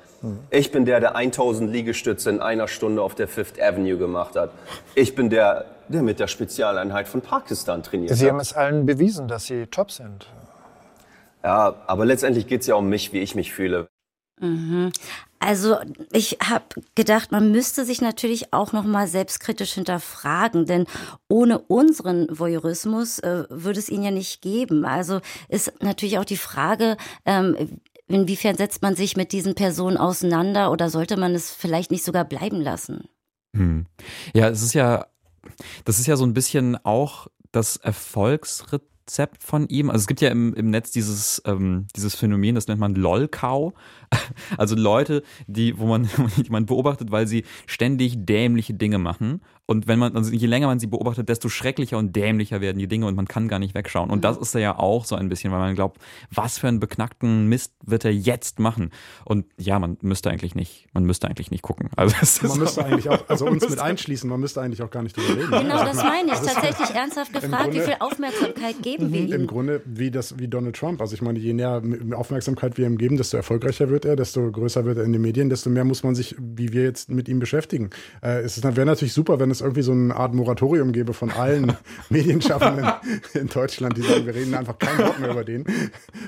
Ich 0.50 0.72
bin 0.72 0.84
der, 0.86 1.00
der 1.00 1.16
1000 1.16 1.70
Liegestütze 1.70 2.30
in 2.30 2.40
einer 2.40 2.66
Stunde 2.66 3.02
auf 3.02 3.14
der 3.14 3.28
Fifth 3.28 3.60
Avenue 3.60 3.98
gemacht 3.98 4.36
hat. 4.36 4.50
Ich 4.94 5.14
bin 5.14 5.28
der, 5.28 5.66
der 5.88 6.02
mit 6.02 6.18
der 6.18 6.28
Spezialeinheit 6.28 7.08
von 7.08 7.20
Pakistan 7.20 7.82
trainiert 7.82 8.14
Sie 8.14 8.28
haben 8.28 8.36
hat. 8.36 8.42
es 8.42 8.52
allen 8.54 8.86
bewiesen, 8.86 9.28
dass 9.28 9.46
Sie 9.46 9.66
top 9.66 9.90
sind. 9.90 10.26
Ja, 11.42 11.74
aber 11.86 12.06
letztendlich 12.06 12.46
geht's 12.46 12.66
ja 12.66 12.74
um 12.76 12.88
mich, 12.88 13.12
wie 13.12 13.18
ich 13.18 13.34
mich 13.34 13.52
fühle. 13.52 13.86
Also 15.38 15.76
ich 16.12 16.38
habe 16.42 16.64
gedacht, 16.94 17.30
man 17.30 17.52
müsste 17.52 17.84
sich 17.84 18.00
natürlich 18.00 18.52
auch 18.52 18.72
noch 18.72 18.84
mal 18.84 19.06
selbstkritisch 19.06 19.74
hinterfragen, 19.74 20.66
denn 20.66 20.86
ohne 21.28 21.58
unseren 21.58 22.26
Voyeurismus 22.30 23.18
äh, 23.20 23.44
würde 23.50 23.78
es 23.78 23.88
ihn 23.88 24.02
ja 24.02 24.10
nicht 24.10 24.42
geben. 24.42 24.84
Also 24.84 25.20
ist 25.48 25.72
natürlich 25.82 26.18
auch 26.18 26.24
die 26.24 26.36
Frage, 26.36 26.96
ähm, 27.26 27.78
inwiefern 28.08 28.56
setzt 28.56 28.82
man 28.82 28.96
sich 28.96 29.16
mit 29.16 29.32
diesen 29.32 29.54
Personen 29.54 29.96
auseinander 29.96 30.70
oder 30.70 30.90
sollte 30.90 31.16
man 31.16 31.34
es 31.34 31.50
vielleicht 31.50 31.90
nicht 31.90 32.04
sogar 32.04 32.24
bleiben 32.24 32.60
lassen? 32.60 33.08
Hm. 33.54 33.86
Ja, 34.34 34.48
es 34.48 34.62
ist 34.62 34.74
ja, 34.74 35.06
das 35.84 35.98
ist 35.98 36.06
ja 36.06 36.16
so 36.16 36.24
ein 36.24 36.34
bisschen 36.34 36.76
auch 36.84 37.28
das 37.52 37.76
Erfolgsrezept 37.76 39.42
von 39.42 39.68
ihm. 39.68 39.90
Also 39.90 40.02
es 40.02 40.06
gibt 40.06 40.20
ja 40.20 40.30
im, 40.30 40.54
im 40.54 40.70
Netz 40.70 40.90
dieses, 40.90 41.40
ähm, 41.46 41.86
dieses 41.94 42.14
Phänomen, 42.14 42.54
das 42.54 42.66
nennt 42.66 42.80
man 42.80 42.94
LOL-Cow. 42.94 43.72
Also 44.58 44.76
Leute, 44.76 45.22
die, 45.46 45.78
wo 45.78 45.86
man, 45.86 46.08
die 46.36 46.50
man 46.50 46.66
beobachtet, 46.66 47.10
weil 47.10 47.26
sie 47.26 47.44
ständig 47.66 48.14
dämliche 48.26 48.74
Dinge 48.74 48.98
machen. 48.98 49.40
Und 49.66 49.86
wenn 49.88 49.98
man, 49.98 50.14
also 50.14 50.30
je 50.30 50.46
länger 50.46 50.66
man 50.66 50.78
sie 50.78 50.86
beobachtet, 50.86 51.28
desto 51.30 51.48
schrecklicher 51.48 51.96
und 51.96 52.14
dämlicher 52.14 52.60
werden 52.60 52.78
die 52.78 52.86
Dinge 52.86 53.06
und 53.06 53.14
man 53.14 53.26
kann 53.26 53.48
gar 53.48 53.58
nicht 53.58 53.74
wegschauen. 53.74 54.10
Und 54.10 54.22
das 54.22 54.36
ist 54.36 54.54
ja 54.54 54.78
auch 54.78 55.06
so 55.06 55.16
ein 55.16 55.30
bisschen, 55.30 55.52
weil 55.52 55.58
man 55.58 55.74
glaubt, 55.74 56.00
was 56.30 56.58
für 56.58 56.68
einen 56.68 56.80
beknackten 56.80 57.48
Mist 57.48 57.72
wird 57.82 58.04
er 58.04 58.12
jetzt 58.12 58.58
machen? 58.58 58.90
Und 59.24 59.46
ja, 59.58 59.78
man 59.78 59.96
müsste 60.02 60.28
eigentlich 60.30 60.54
nicht, 60.54 60.86
man 60.92 61.04
müsste 61.04 61.28
eigentlich 61.28 61.50
nicht 61.50 61.62
gucken. 61.62 61.88
Also 61.96 62.14
es 62.20 62.42
ist 62.42 62.48
Man 62.50 62.58
müsste 62.58 62.84
eigentlich 62.84 63.08
auch, 63.08 63.26
also 63.28 63.46
uns 63.50 63.66
mit 63.68 63.78
einschließen, 63.78 64.28
man 64.28 64.38
müsste 64.40 64.60
eigentlich 64.60 64.82
auch 64.82 64.90
gar 64.90 65.02
nicht 65.02 65.16
drüber 65.16 65.30
reden. 65.34 65.50
Genau, 65.50 65.82
das 65.82 65.96
meine 65.96 66.28
ich. 66.32 66.38
Tatsächlich 66.38 66.90
ernsthaft 66.90 67.32
gefragt, 67.32 67.52
wie 67.72 67.78
Grunde- 67.78 67.84
viel 67.84 67.96
Aufmerksamkeit 68.00 68.82
geben 68.82 69.12
wir 69.12 69.20
Mhm, 69.22 69.32
Im 69.32 69.40
ihm? 69.42 69.46
Grunde 69.46 69.80
wie 69.86 70.10
das 70.10 70.38
wie 70.38 70.48
Donald 70.48 70.76
Trump. 70.76 71.00
Also 71.00 71.14
ich 71.14 71.22
meine, 71.22 71.38
je 71.38 71.54
näher 71.54 71.82
Aufmerksamkeit 72.14 72.76
wir 72.76 72.86
ihm 72.86 72.98
geben, 72.98 73.16
desto 73.16 73.38
erfolgreicher 73.38 73.88
wird 73.88 74.03
er, 74.04 74.16
desto 74.16 74.50
größer 74.50 74.84
wird 74.84 74.98
er 74.98 75.04
in 75.04 75.12
den 75.12 75.22
Medien, 75.22 75.48
desto 75.48 75.70
mehr 75.70 75.84
muss 75.84 76.02
man 76.02 76.14
sich, 76.14 76.36
wie 76.38 76.72
wir 76.72 76.82
jetzt 76.82 77.10
mit 77.10 77.28
ihm 77.28 77.38
beschäftigen. 77.38 77.90
Äh, 78.22 78.42
es 78.42 78.62
wäre 78.62 78.86
natürlich 78.86 79.12
super, 79.12 79.40
wenn 79.40 79.50
es 79.50 79.60
irgendwie 79.60 79.82
so 79.82 79.92
eine 79.92 80.14
Art 80.14 80.34
Moratorium 80.34 80.92
gäbe 80.92 81.12
von 81.12 81.30
allen 81.30 81.76
Medienschaffenden 82.10 82.86
in 83.34 83.48
Deutschland, 83.48 83.96
die 83.96 84.02
sagen, 84.02 84.26
wir 84.26 84.34
reden 84.34 84.54
einfach 84.54 84.78
kein 84.78 84.98
Wort 84.98 85.20
mehr 85.20 85.30
über 85.30 85.44
den. 85.44 85.64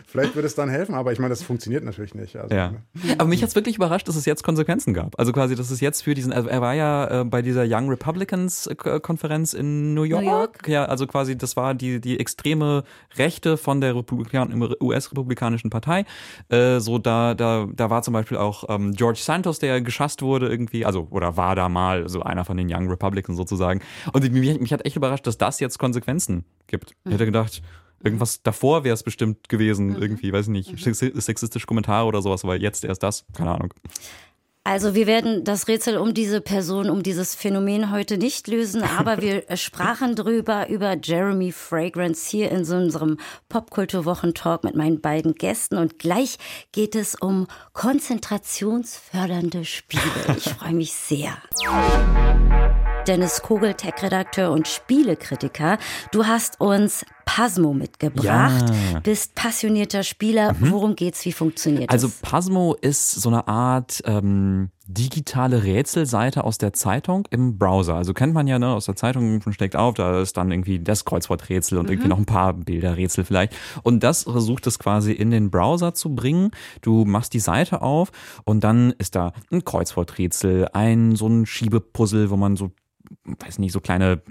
Vielleicht 0.07 0.35
würde 0.35 0.47
es 0.47 0.55
dann 0.55 0.69
helfen, 0.69 0.95
aber 0.95 1.13
ich 1.13 1.19
meine, 1.19 1.31
das 1.31 1.43
funktioniert 1.43 1.85
natürlich 1.85 2.15
nicht. 2.15 2.37
Also, 2.37 2.55
Ja. 2.55 2.75
Aber 3.19 3.29
mich 3.29 3.43
hat 3.43 3.49
es 3.49 3.55
wirklich 3.55 3.77
überrascht, 3.77 4.09
dass 4.09 4.17
es 4.17 4.25
jetzt 4.25 4.43
Konsequenzen 4.43 4.95
gab. 4.95 5.19
Also 5.19 5.33
quasi, 5.33 5.55
dass 5.55 5.71
es 5.71 5.81
jetzt 5.81 6.03
für 6.03 6.15
diesen, 6.15 6.33
also 6.33 6.49
er 6.49 6.61
war 6.61 6.75
ja 6.75 7.23
äh, 7.23 7.25
bei 7.25 7.43
dieser 7.43 7.65
Young 7.67 7.89
Republicans 7.89 8.67
äh, 8.67 8.75
Konferenz 8.75 9.53
in 9.53 9.95
New 9.95 10.03
York. 10.03 10.25
New 10.25 10.31
York. 10.31 10.69
Ja, 10.69 10.85
also 10.87 11.07
quasi, 11.07 11.37
das 11.37 11.57
war 11.57 11.75
die, 11.75 12.01
die 12.01 12.19
extreme 12.21 12.85
Rechte 13.17 13.57
von 13.57 13.81
der 13.81 13.95
Republikan 13.95 14.53
US-Republikanischen 14.81 15.71
Partei. 15.71 16.05
Äh, 16.49 16.81
so 16.81 16.99
da, 16.99 17.35
da, 17.35 17.56
da 17.65 17.91
war 17.91 18.03
zum 18.03 18.13
Beispiel 18.13 18.37
auch 18.37 18.65
ähm, 18.69 18.93
George 18.93 19.19
Santos, 19.23 19.59
der 19.59 19.81
geschasst 19.81 20.23
wurde 20.23 20.49
irgendwie, 20.49 20.85
also 20.85 21.09
oder 21.11 21.37
war 21.37 21.57
da 21.57 21.69
mal 21.69 22.09
so 22.09 22.23
einer 22.23 22.45
von 22.45 22.57
den 22.57 22.69
Young 22.73 22.89
Republicans 22.89 23.37
sozusagen. 23.37 23.81
Und 24.13 24.31
mich, 24.33 24.61
mich 24.61 24.73
hat 24.73 24.85
echt 24.85 24.97
überrascht, 24.97 25.27
dass 25.27 25.39
das 25.39 25.59
jetzt 25.61 25.79
Konsequenzen 25.79 26.45
gibt. 26.67 26.95
Ich 27.05 27.13
hätte 27.13 27.25
gedacht, 27.27 27.63
Irgendwas 28.05 28.43
davor 28.43 28.85
wäre 28.85 28.93
es 28.93 29.03
bestimmt 29.03 29.49
gewesen, 29.49 29.97
irgendwie, 29.99 30.31
weiß 30.31 30.49
ich 30.49 30.53
nicht, 30.53 30.71
sexi- 30.75 31.19
sexistische 31.19 31.67
Kommentare 31.67 32.07
oder 32.07 32.21
sowas, 32.21 32.45
aber 32.45 32.57
jetzt 32.61 32.85
erst 32.85 33.03
das, 33.03 33.25
keine 33.33 33.51
Ahnung. 33.53 33.73
Also 34.67 34.97
wir 34.97 35.07
werden 35.07 35.45
das 35.45 35.69
Rätsel 35.69 35.97
um 35.97 36.13
diese 36.13 36.41
Person, 36.41 36.91
um 36.91 37.05
dieses 37.05 37.37
Phänomen 37.37 37.93
heute 37.93 38.19
nicht 38.19 38.49
lösen, 38.49 38.83
aber 38.83 39.23
wir 39.23 39.49
äh, 39.49 39.57
sprachen 39.57 40.17
drüber 40.17 40.69
über 40.69 40.97
Jeremy 41.01 41.53
Fragrance 41.53 42.29
hier 42.29 42.51
in 42.51 42.65
so 42.65 42.75
unserem 42.75 43.17
Popkulturwochentalk 43.49 44.65
mit 44.65 44.75
meinen 44.75 45.01
beiden 45.01 45.37
Gästen 45.37 45.77
und 45.77 46.01
gleich 46.01 46.39
geht 46.73 46.97
es 46.97 47.15
um 47.15 47.47
konzentrationsfördernde 47.75 49.65
Spiele. 49.65 50.03
Ich 50.37 50.53
freue 50.53 50.75
mich 50.75 50.93
sehr. 50.93 51.31
Dennis 53.07 53.43
Kogel, 53.43 53.75
Tech-Redakteur 53.75 54.51
und 54.51 54.67
Spielekritiker. 54.67 55.79
Du 56.11 56.27
hast 56.27 56.61
uns 56.61 57.05
Pasmo 57.27 57.75
mitgebracht, 57.75 58.65
Ja. 58.95 59.01
bist 59.01 59.35
passionierter 59.35 60.03
Spieler. 60.05 60.55
Worum 60.61 60.95
geht's? 60.97 61.23
Wie 61.27 61.33
funktioniert 61.33 61.91
Also 61.91 62.07
es? 62.07 62.15
Pasmo 62.23 62.75
ist 62.81 63.11
so 63.11 63.29
eine 63.29 63.47
Art 63.49 64.01
ähm, 64.07 64.71
digitale 64.87 65.65
Rätselseite 65.65 66.45
aus 66.45 66.57
der 66.57 66.73
Zeitung 66.73 67.27
im 67.31 67.59
Browser. 67.59 67.97
Also 67.97 68.15
kennt 68.15 68.33
man 68.33 68.47
ja 68.47 68.59
ne, 68.59 68.69
aus 68.69 68.87
der 68.87 68.95
Zeitung, 68.97 69.41
man 69.45 69.53
schlägt 69.53 69.75
auf, 69.77 69.95
da 69.95 70.21
ist 70.23 70.37
dann 70.37 70.51
irgendwie 70.53 70.79
das 70.79 71.05
Kreuzworträtsel 71.05 71.77
und 71.79 71.91
irgendwie 71.91 72.09
noch 72.09 72.19
ein 72.19 72.27
paar 72.27 72.55
Bilderrätsel 72.55 73.25
vielleicht. 73.25 73.55
Und 73.83 74.05
das 74.05 74.23
versucht 74.23 74.67
es 74.69 74.79
quasi 74.79 75.11
in 75.13 75.31
den 75.31 75.51
Browser 75.51 75.93
zu 75.95 76.15
bringen. 76.15 76.53
Du 76.81 77.05
machst 77.05 77.35
die 77.35 77.41
Seite 77.41 77.83
auf 77.83 78.13
und 78.45 78.63
dann 78.63 78.95
ist 78.99 79.17
da 79.17 79.33
ein 79.51 79.65
Kreuzworträtsel, 79.65 80.69
ein 80.73 81.17
so 81.17 81.27
ein 81.27 81.45
Schiebepuzzle, 81.45 82.31
wo 82.31 82.37
man 82.37 82.57
so 82.57 82.71
weiß 83.25 83.59
nicht, 83.59 83.73
so 83.73 83.81
kleine 83.81 84.23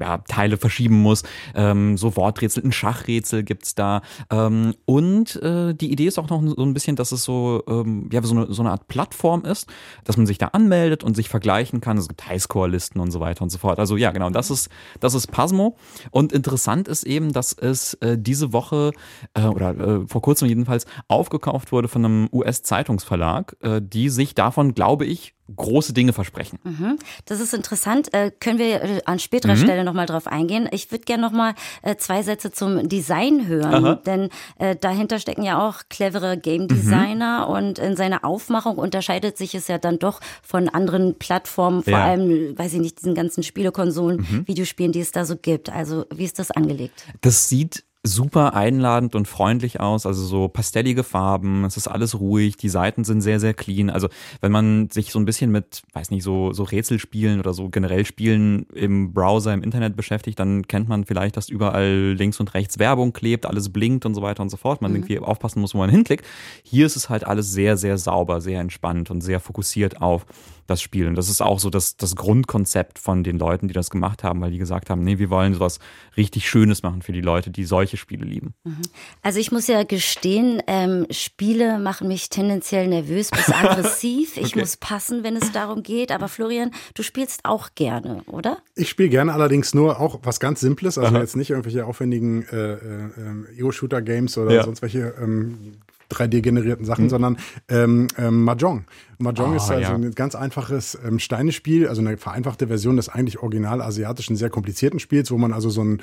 ja, 0.00 0.18
Teile 0.18 0.56
verschieben 0.56 1.00
muss. 1.00 1.22
Ähm, 1.54 1.96
so 1.96 2.16
Worträtsel, 2.16 2.64
ein 2.64 2.72
Schachrätsel 2.72 3.42
gibt's 3.42 3.74
da. 3.74 4.02
Ähm, 4.30 4.74
und 4.84 5.36
äh, 5.36 5.74
die 5.74 5.92
Idee 5.92 6.06
ist 6.06 6.18
auch 6.18 6.28
noch 6.28 6.42
so 6.42 6.62
ein 6.62 6.74
bisschen, 6.74 6.96
dass 6.96 7.12
es 7.12 7.24
so, 7.24 7.62
ähm, 7.68 8.08
ja, 8.12 8.22
so, 8.22 8.34
eine, 8.34 8.52
so 8.52 8.62
eine 8.62 8.70
Art 8.70 8.88
Plattform 8.88 9.44
ist, 9.44 9.68
dass 10.04 10.16
man 10.16 10.26
sich 10.26 10.38
da 10.38 10.48
anmeldet 10.48 11.04
und 11.04 11.14
sich 11.14 11.28
vergleichen 11.28 11.80
kann. 11.80 11.98
Es 11.98 12.08
gibt 12.08 12.26
Highscore-Listen 12.26 13.00
und 13.00 13.10
so 13.10 13.20
weiter 13.20 13.42
und 13.42 13.50
so 13.50 13.58
fort. 13.58 13.78
Also 13.78 13.96
ja, 13.96 14.10
genau, 14.10 14.30
das 14.30 14.50
ist, 14.50 14.70
das 15.00 15.14
ist 15.14 15.28
Pasmo. 15.28 15.76
Und 16.10 16.32
interessant 16.32 16.88
ist 16.88 17.04
eben, 17.04 17.32
dass 17.32 17.52
es 17.52 17.94
äh, 17.94 18.16
diese 18.18 18.52
Woche 18.52 18.92
äh, 19.34 19.44
oder 19.46 19.78
äh, 19.78 20.06
vor 20.06 20.22
kurzem 20.22 20.48
jedenfalls 20.48 20.86
aufgekauft 21.08 21.72
wurde 21.72 21.88
von 21.88 22.04
einem 22.04 22.28
US-Zeitungsverlag, 22.32 23.56
äh, 23.60 23.80
die 23.82 24.08
sich 24.08 24.34
davon, 24.34 24.74
glaube 24.74 25.04
ich, 25.06 25.34
große 25.56 25.92
Dinge 25.92 26.12
versprechen. 26.12 26.58
Mhm. 26.64 26.98
Das 27.26 27.40
ist 27.40 27.54
interessant. 27.54 28.12
Äh, 28.12 28.30
können 28.38 28.58
wir 28.58 28.82
äh, 28.82 29.00
an 29.04 29.18
späterer 29.18 29.54
mhm. 29.54 29.60
Stelle 29.60 29.84
nochmal 29.84 30.06
drauf 30.06 30.26
eingehen. 30.26 30.68
Ich 30.72 30.90
würde 30.90 31.04
gerne 31.04 31.22
nochmal 31.22 31.54
äh, 31.82 31.96
zwei 31.96 32.22
Sätze 32.22 32.52
zum 32.52 32.88
Design 32.88 33.46
hören, 33.46 33.84
Aha. 33.84 33.94
denn 33.94 34.28
äh, 34.58 34.76
dahinter 34.76 35.18
stecken 35.18 35.42
ja 35.42 35.66
auch 35.66 35.82
clevere 35.88 36.38
Game 36.38 36.68
Designer 36.68 37.46
mhm. 37.46 37.54
und 37.54 37.78
in 37.78 37.96
seiner 37.96 38.24
Aufmachung 38.24 38.76
unterscheidet 38.76 39.36
sich 39.36 39.54
es 39.54 39.68
ja 39.68 39.78
dann 39.78 39.98
doch 39.98 40.20
von 40.42 40.68
anderen 40.68 41.18
Plattformen, 41.18 41.82
vor 41.82 41.92
ja. 41.92 42.04
allem, 42.04 42.58
weiß 42.58 42.74
ich 42.74 42.80
nicht, 42.80 42.98
diesen 42.98 43.14
ganzen 43.14 43.42
Spielekonsolen, 43.42 44.26
mhm. 44.28 44.48
Videospielen, 44.48 44.92
die 44.92 45.00
es 45.00 45.12
da 45.12 45.24
so 45.24 45.36
gibt. 45.36 45.70
Also 45.70 46.06
wie 46.14 46.24
ist 46.24 46.38
das 46.38 46.50
angelegt? 46.50 47.04
Das 47.20 47.48
sieht 47.48 47.84
super 48.02 48.54
einladend 48.54 49.14
und 49.14 49.28
freundlich 49.28 49.78
aus, 49.78 50.06
also 50.06 50.24
so 50.24 50.48
pastellige 50.48 51.04
Farben, 51.04 51.64
es 51.64 51.76
ist 51.76 51.86
alles 51.86 52.18
ruhig, 52.18 52.56
die 52.56 52.70
Seiten 52.70 53.04
sind 53.04 53.20
sehr, 53.20 53.38
sehr 53.40 53.52
clean. 53.52 53.90
Also 53.90 54.08
wenn 54.40 54.50
man 54.50 54.88
sich 54.88 55.12
so 55.12 55.18
ein 55.18 55.26
bisschen 55.26 55.50
mit, 55.50 55.82
weiß 55.92 56.10
nicht, 56.10 56.22
so, 56.22 56.54
so 56.54 56.62
Rätselspielen 56.62 57.40
oder 57.40 57.52
so 57.52 57.68
generell 57.68 58.06
Spielen 58.06 58.64
im 58.74 59.12
Browser, 59.12 59.52
im 59.52 59.62
Internet 59.62 59.96
beschäftigt, 59.96 60.38
dann 60.38 60.66
kennt 60.66 60.88
man 60.88 61.04
vielleicht, 61.04 61.36
dass 61.36 61.50
überall 61.50 62.12
links 62.12 62.40
und 62.40 62.54
rechts 62.54 62.78
Werbung 62.78 63.12
klebt, 63.12 63.44
alles 63.44 63.70
blinkt 63.70 64.06
und 64.06 64.14
so 64.14 64.22
weiter 64.22 64.42
und 64.42 64.48
so 64.48 64.56
fort. 64.56 64.80
Man 64.80 64.92
mhm. 64.92 64.98
irgendwie 64.98 65.18
aufpassen 65.18 65.60
muss, 65.60 65.74
wo 65.74 65.78
man 65.78 65.90
hinklickt. 65.90 66.24
Hier 66.62 66.86
ist 66.86 66.96
es 66.96 67.10
halt 67.10 67.24
alles 67.24 67.52
sehr, 67.52 67.76
sehr 67.76 67.98
sauber, 67.98 68.40
sehr 68.40 68.60
entspannt 68.60 69.10
und 69.10 69.20
sehr 69.20 69.40
fokussiert 69.40 70.00
auf 70.00 70.24
das 70.70 70.80
Spiel. 70.80 71.06
Und 71.06 71.16
das 71.16 71.28
ist 71.28 71.42
auch 71.42 71.58
so 71.58 71.68
das, 71.68 71.96
das 71.96 72.16
Grundkonzept 72.16 72.98
von 72.98 73.24
den 73.24 73.38
Leuten, 73.38 73.68
die 73.68 73.74
das 73.74 73.90
gemacht 73.90 74.24
haben, 74.24 74.40
weil 74.40 74.52
die 74.52 74.58
gesagt 74.58 74.88
haben, 74.88 75.02
nee, 75.02 75.18
wir 75.18 75.28
wollen 75.28 75.52
sowas 75.52 75.80
richtig 76.16 76.48
Schönes 76.48 76.82
machen 76.82 77.02
für 77.02 77.12
die 77.12 77.20
Leute, 77.20 77.50
die 77.50 77.64
solche 77.64 77.89
Spiele 77.96 78.24
lieben. 78.24 78.54
Mhm. 78.64 78.82
Also 79.22 79.38
ich 79.38 79.52
muss 79.52 79.66
ja 79.66 79.82
gestehen, 79.84 80.62
ähm, 80.66 81.06
Spiele 81.10 81.78
machen 81.78 82.08
mich 82.08 82.28
tendenziell 82.28 82.88
nervös 82.88 83.30
bis 83.30 83.48
aggressiv. 83.52 84.32
okay. 84.36 84.46
Ich 84.46 84.56
muss 84.56 84.76
passen, 84.76 85.22
wenn 85.24 85.36
es 85.36 85.52
darum 85.52 85.82
geht. 85.82 86.12
Aber 86.12 86.28
Florian, 86.28 86.70
du 86.94 87.02
spielst 87.02 87.44
auch 87.44 87.70
gerne, 87.74 88.22
oder? 88.26 88.58
Ich 88.74 88.88
spiele 88.88 89.08
gerne, 89.08 89.32
allerdings 89.32 89.74
nur 89.74 90.00
auch 90.00 90.20
was 90.22 90.40
ganz 90.40 90.60
Simples, 90.60 90.98
also 90.98 91.14
Aha. 91.14 91.20
jetzt 91.20 91.36
nicht 91.36 91.50
irgendwelche 91.50 91.86
aufwendigen 91.86 92.42
äh, 92.50 92.74
äh, 92.74 93.58
Ego-Shooter-Games 93.58 94.38
oder 94.38 94.52
ja. 94.52 94.64
sonst 94.64 94.82
welche 94.82 95.14
ähm, 95.20 95.74
3D-generierten 96.10 96.84
Sachen, 96.84 97.04
mhm. 97.04 97.10
sondern 97.10 97.36
ähm, 97.68 98.08
ähm, 98.18 98.44
Mahjong. 98.44 98.84
Mahjong 99.20 99.52
oh, 99.52 99.56
ist 99.56 99.70
also 99.70 99.82
ja. 99.82 99.94
ein 99.94 100.12
ganz 100.12 100.34
einfaches 100.34 100.98
ähm, 101.04 101.18
Steinespiel, 101.18 101.88
also 101.88 102.00
eine 102.00 102.16
vereinfachte 102.16 102.68
Version 102.68 102.96
des 102.96 103.08
eigentlich 103.08 103.40
original 103.40 103.82
asiatischen, 103.82 104.34
sehr 104.34 104.48
komplizierten 104.48 104.98
Spiels, 104.98 105.30
wo 105.30 105.36
man 105.36 105.52
also 105.52 105.68
so 105.68 105.84
ein 105.84 106.00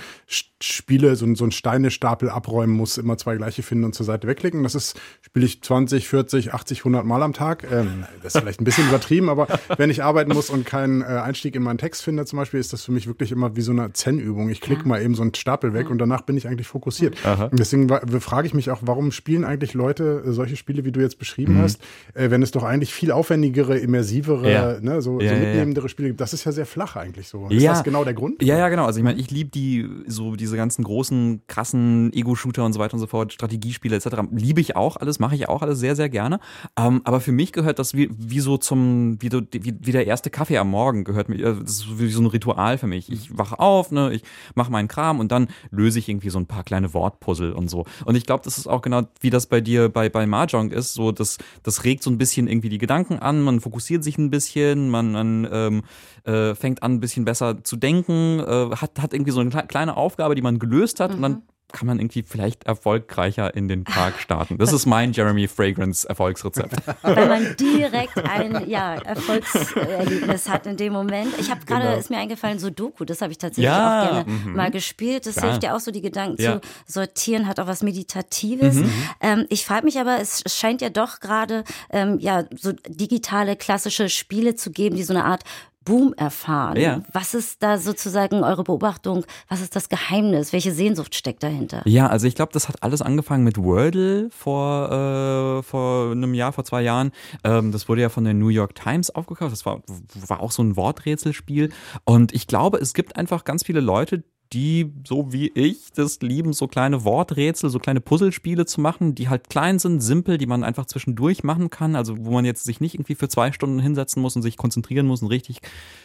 Spiele, 0.62 1.16
so 1.16 1.26
ein, 1.26 1.36
so 1.36 1.46
ein 1.46 1.52
Steinestapel 1.52 2.30
abräumen 2.30 2.76
muss, 2.76 2.98
immer 2.98 3.18
zwei 3.18 3.36
gleiche 3.36 3.64
finden 3.64 3.86
und 3.86 3.94
zur 3.94 4.06
Seite 4.06 4.28
wegklicken. 4.28 4.64
Das 4.64 4.76
ist, 4.76 5.00
spiele 5.22 5.46
ich 5.46 5.62
20, 5.64 6.08
40, 6.08 6.54
80, 6.54 6.80
100 6.80 7.06
Mal 7.06 7.24
am 7.24 7.34
Tag. 7.34 7.66
Ähm, 7.72 8.06
das 8.22 8.36
ist 8.36 8.42
vielleicht 8.42 8.62
ein 8.62 8.66
bisschen 8.66 8.88
übertrieben, 8.88 9.30
aber 9.30 9.48
wenn 9.78 9.90
ich 9.90 10.04
arbeiten 10.04 10.32
muss 10.32 10.50
und 10.50 10.66
keinen 10.66 11.02
äh, 11.02 11.06
Einstieg 11.06 11.56
in 11.56 11.64
meinen 11.64 11.80
Text 11.80 12.04
finde 12.04 12.26
zum 12.26 12.38
Beispiel, 12.38 12.60
ist 12.60 12.72
das 12.74 12.84
für 12.84 12.92
mich 12.92 13.08
wirklich 13.08 13.32
immer 13.32 13.56
wie 13.56 13.62
so 13.62 13.72
eine 13.72 13.94
Zen-Übung. 13.94 14.50
Ich 14.50 14.62
klicke 14.62 14.82
ja. 14.82 14.88
mal 14.88 15.02
eben 15.02 15.16
so 15.16 15.24
einen 15.24 15.34
Stapel 15.34 15.74
weg 15.74 15.90
und 15.90 15.98
danach 15.98 16.22
bin 16.22 16.38
ich 16.38 16.48
eigentlich 16.48 16.68
fokussiert. 16.68 17.18
Aha. 17.26 17.50
deswegen 17.52 17.90
frage 18.20 18.48
ich 18.48 18.54
mich 18.54 18.70
auch, 18.70 18.82
warum 18.84 19.12
spielen 19.12 19.44
eigentlich 19.44 19.74
Leute 19.74 19.97
äh, 20.00 20.32
solche 20.32 20.56
Spiele, 20.56 20.86
wie 20.86 20.92
du 20.92 21.00
jetzt 21.00 21.18
beschrieben 21.18 21.56
mhm. 21.56 21.62
hast, 21.62 21.82
äh, 22.14 22.30
wenn 22.30 22.44
es 22.44 22.52
doch 22.52 22.64
eigentlich 22.64 22.94
viel 22.94 23.08
viel 23.08 23.14
aufwendigere, 23.14 23.78
immersivere, 23.78 24.52
ja. 24.52 24.80
ne, 24.82 25.02
so, 25.02 25.22
ja, 25.22 25.30
so 25.30 25.36
mitnehmendere 25.36 25.86
ja, 25.86 25.90
Spiele 25.90 26.10
gibt. 26.10 26.20
Das 26.20 26.34
ist 26.34 26.44
ja 26.44 26.52
sehr 26.52 26.66
flach 26.66 26.98
eigentlich 26.98 27.28
so. 27.28 27.48
Ist 27.48 27.66
das 27.66 27.84
genau 27.84 28.04
der 28.04 28.14
Grund? 28.14 28.44
Ja, 28.44 28.58
ja, 28.58 28.68
genau. 28.70 28.86
Also 28.86 29.00
ich 29.00 29.04
meine, 29.04 29.20
ich 29.20 29.32
liebe 29.32 29.50
die, 29.50 29.88
so 30.08 30.36
diese 30.36 30.58
ganzen 30.58 30.84
großen, 30.84 31.42
krassen 31.48 32.12
Ego-Shooter 32.14 32.66
und 32.66 32.74
so 32.74 32.80
weiter 32.80 32.96
und 32.96 33.00
so 33.00 33.08
fort, 33.08 33.32
Strategiespiele 33.32 33.96
etc. 33.96 34.08
Liebe 34.32 34.60
ich 34.60 34.76
auch 34.76 34.98
alles, 34.98 35.20
mache 35.20 35.36
ich 35.36 35.48
auch 35.48 35.62
alles 35.62 35.80
sehr, 35.80 35.96
sehr 35.96 36.10
gerne. 36.10 36.40
Ähm, 36.78 37.02
aber 37.06 37.22
für 37.22 37.32
mich 37.32 37.54
gehört 37.54 37.80
das 37.80 37.94
wie, 37.94 38.10
wie 38.12 38.42
so 38.42 38.58
zum, 38.58 39.18
wie, 39.22 39.32
wie, 39.32 39.76
wie 39.80 39.92
der 39.92 40.06
erste 40.06 40.30
Kaffee 40.30 40.58
am 40.58 40.70
Morgen 40.70 41.06
gehört 41.06 41.30
mir, 41.30 41.38
das 41.38 41.78
ist 41.78 42.00
wie 42.00 42.10
so 42.10 42.22
ein 42.22 42.26
Ritual 42.26 42.78
für 42.78 42.88
mich. 42.88 43.12
Ich 43.12 43.38
wache 43.38 43.60
auf, 43.60 43.92
ne, 43.92 44.14
ich 44.14 44.24
mache 44.56 44.72
meinen 44.72 44.90
Kram 44.90 45.20
und 45.20 45.32
dann 45.32 45.48
löse 45.72 46.00
ich 46.00 46.10
irgendwie 46.10 46.30
so 46.30 46.40
ein 46.40 46.46
paar 46.46 46.64
kleine 46.64 46.94
Wortpuzzle 46.94 47.54
und 47.56 47.70
so. 47.70 47.86
Und 48.04 48.16
ich 48.16 48.26
glaube, 48.26 48.44
das 48.44 48.58
ist 48.58 48.68
auch 48.68 48.82
genau, 48.82 49.04
wie 49.22 49.30
das 49.30 49.46
bei 49.46 49.62
dir 49.62 49.87
bei, 49.90 50.10
bei 50.10 50.26
Mahjong 50.26 50.72
ist, 50.72 50.94
so, 50.94 51.12
das, 51.12 51.38
das 51.64 51.84
regt 51.84 52.04
so 52.04 52.10
ein 52.10 52.18
bisschen 52.18 52.48
irgendwie 52.48 52.70
die 52.70 52.78
Gedanken 52.78 52.98
Gedanken 52.98 53.20
an, 53.20 53.42
man 53.42 53.60
fokussiert 53.60 54.04
sich 54.04 54.18
ein 54.18 54.30
bisschen, 54.30 54.90
man, 54.90 55.12
man 55.12 55.48
ähm, 55.52 55.84
äh, 56.24 56.56
fängt 56.56 56.84
an, 56.84 56.94
ein 56.94 57.00
bisschen 57.00 57.26
besser 57.26 57.64
zu 57.64 57.76
denken, 57.76 58.40
äh, 58.40 58.76
hat, 58.76 59.00
hat 59.00 59.14
irgendwie 59.14 59.32
so 59.32 59.40
eine 59.40 59.50
kleine 59.50 59.98
Aufgabe, 59.98 60.36
die 60.36 60.42
man 60.42 60.60
gelöst 60.60 61.00
hat 61.00 61.12
mhm. 61.12 61.16
und 61.16 61.22
dann 61.22 61.32
mhm 61.32 61.42
kann 61.74 61.86
man 61.86 62.00
irgendwie 62.00 62.24
vielleicht 62.24 62.64
erfolgreicher 62.64 63.54
in 63.54 63.68
den 63.68 63.84
Tag 63.84 64.20
starten. 64.20 64.58
Das 64.58 64.72
ist 64.72 64.86
mein 64.86 65.12
Jeremy 65.12 65.48
Fragrance 65.48 66.08
Erfolgsrezept. 66.08 66.76
Weil 67.02 67.28
man 67.28 67.56
direkt 67.58 68.18
ein 68.18 68.70
ja, 68.70 68.96
Erfolgserlebnis 68.96 70.48
hat 70.48 70.66
in 70.66 70.78
dem 70.78 70.94
Moment. 70.94 71.34
Ich 71.40 71.52
habe 71.52 71.66
gerade, 71.66 71.88
genau. 71.88 71.98
ist 71.98 72.10
mir 72.10 72.20
eingefallen, 72.20 72.60
so 72.60 72.70
Doku, 72.70 73.04
das 73.04 73.22
habe 73.22 73.32
ich 73.32 73.38
tatsächlich 73.38 73.66
ja, 73.66 74.00
auch 74.00 74.12
gerne 74.12 74.32
mhm. 74.32 74.56
mal 74.56 74.72
gespielt. 74.72 75.26
Das 75.26 75.36
ja. 75.36 75.44
hilft 75.44 75.64
ja 75.64 75.76
auch 75.76 75.82
so, 75.82 75.92
die 75.92 76.02
Gedanken 76.02 76.38
zu 76.38 76.62
sortieren, 76.86 77.48
hat 77.48 77.60
auch 77.60 77.68
was 77.68 77.84
Meditatives. 77.84 78.76
Mhm. 78.76 78.94
Ähm, 79.20 79.46
ich 79.50 79.66
frage 79.66 79.86
mich 79.86 80.00
aber, 80.00 80.20
es 80.22 80.44
scheint 80.48 80.82
ja 80.82 80.90
doch 80.90 81.20
gerade 81.20 81.66
ähm, 81.90 82.18
ja, 82.20 82.46
so 82.56 82.72
digitale, 82.88 83.58
klassische 83.58 84.08
Spiele 84.08 84.56
zu 84.56 84.72
geben, 84.72 84.96
die 84.96 85.04
so 85.04 85.14
eine 85.14 85.26
Art 85.26 85.44
Boom 85.88 86.14
erfahren. 86.18 86.78
Ja. 86.78 87.02
Was 87.14 87.34
ist 87.34 87.64
da 87.64 87.78
sozusagen 87.78 88.44
eure 88.44 88.66
Beobachtung? 88.66 89.26
Was 89.48 89.62
ist 89.62 89.74
das 89.76 89.88
Geheimnis? 89.88 90.52
Welche 90.52 90.74
Sehnsucht 90.74 91.16
steckt 91.16 91.44
dahinter? 91.44 91.82
Ja, 91.86 92.08
also 92.08 92.28
ich 92.28 92.36
glaube, 92.36 92.52
das 92.52 92.68
hat 92.68 92.84
alles 92.84 93.02
angefangen 93.02 93.46
mit 93.46 93.58
Wordle 93.58 94.30
vor, 94.30 94.92
äh, 94.92 95.64
vor 95.64 96.12
einem 96.12 96.34
Jahr, 96.34 96.52
vor 96.52 96.66
zwei 96.66 96.82
Jahren. 96.82 97.12
Ähm, 97.46 97.72
das 97.72 97.88
wurde 97.88 98.02
ja 98.02 98.10
von 98.10 98.26
der 98.26 98.34
New 98.34 98.50
York 98.50 98.76
Times 98.76 99.10
aufgekauft. 99.10 99.54
Das 99.54 99.66
war, 99.66 99.82
war 100.28 100.42
auch 100.42 100.52
so 100.52 100.62
ein 100.62 100.76
Worträtselspiel. 100.76 101.72
Und 102.04 102.34
ich 102.34 102.48
glaube, 102.48 102.80
es 102.80 102.94
gibt 102.94 103.16
einfach 103.16 103.46
ganz 103.46 103.64
viele 103.64 103.80
Leute, 103.80 104.24
die, 104.54 104.94
so 105.06 105.32
wie 105.32 105.52
ich, 105.54 105.92
das 105.94 106.22
lieben, 106.22 106.54
so 106.54 106.68
kleine 106.68 107.04
Worträtsel, 107.04 107.70
so 107.70 107.80
kleine 107.80 108.02
Puzzlespiele 108.02 108.66
zu 108.66 108.82
machen, 108.82 109.16
die 109.16 109.30
halt 109.30 109.50
klein 109.50 109.80
sind, 109.80 110.02
simpel, 110.02 110.38
die 110.38 110.46
man 110.46 110.64
einfach 110.64 110.86
zwischendurch 110.86 111.44
machen 111.44 111.70
kann. 111.70 111.96
Also 111.96 112.26
wo 112.26 112.32
man 112.32 112.46
jetzt 112.46 112.64
sich 112.64 112.80
nicht 112.80 112.96
irgendwie 112.96 113.16
für 113.16 113.30
zwei 113.30 113.52
Stunden 113.52 113.80
hinsetzen 113.80 114.22
muss 114.22 114.36
und 114.36 114.42
sich 114.42 114.58
konzentrieren 114.58 115.08
muss 115.08 115.22
und 115.22 115.28
richtig 115.28 115.60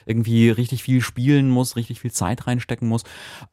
irgendwie 0.07 0.51
richtig 0.51 0.83
viel 0.83 1.01
spielen 1.01 1.51
muss, 1.51 1.77
richtig 1.77 2.01
viel 2.01 2.13
Zeit 2.13 2.47
reinstecken 2.47 2.89
muss. 2.89 3.05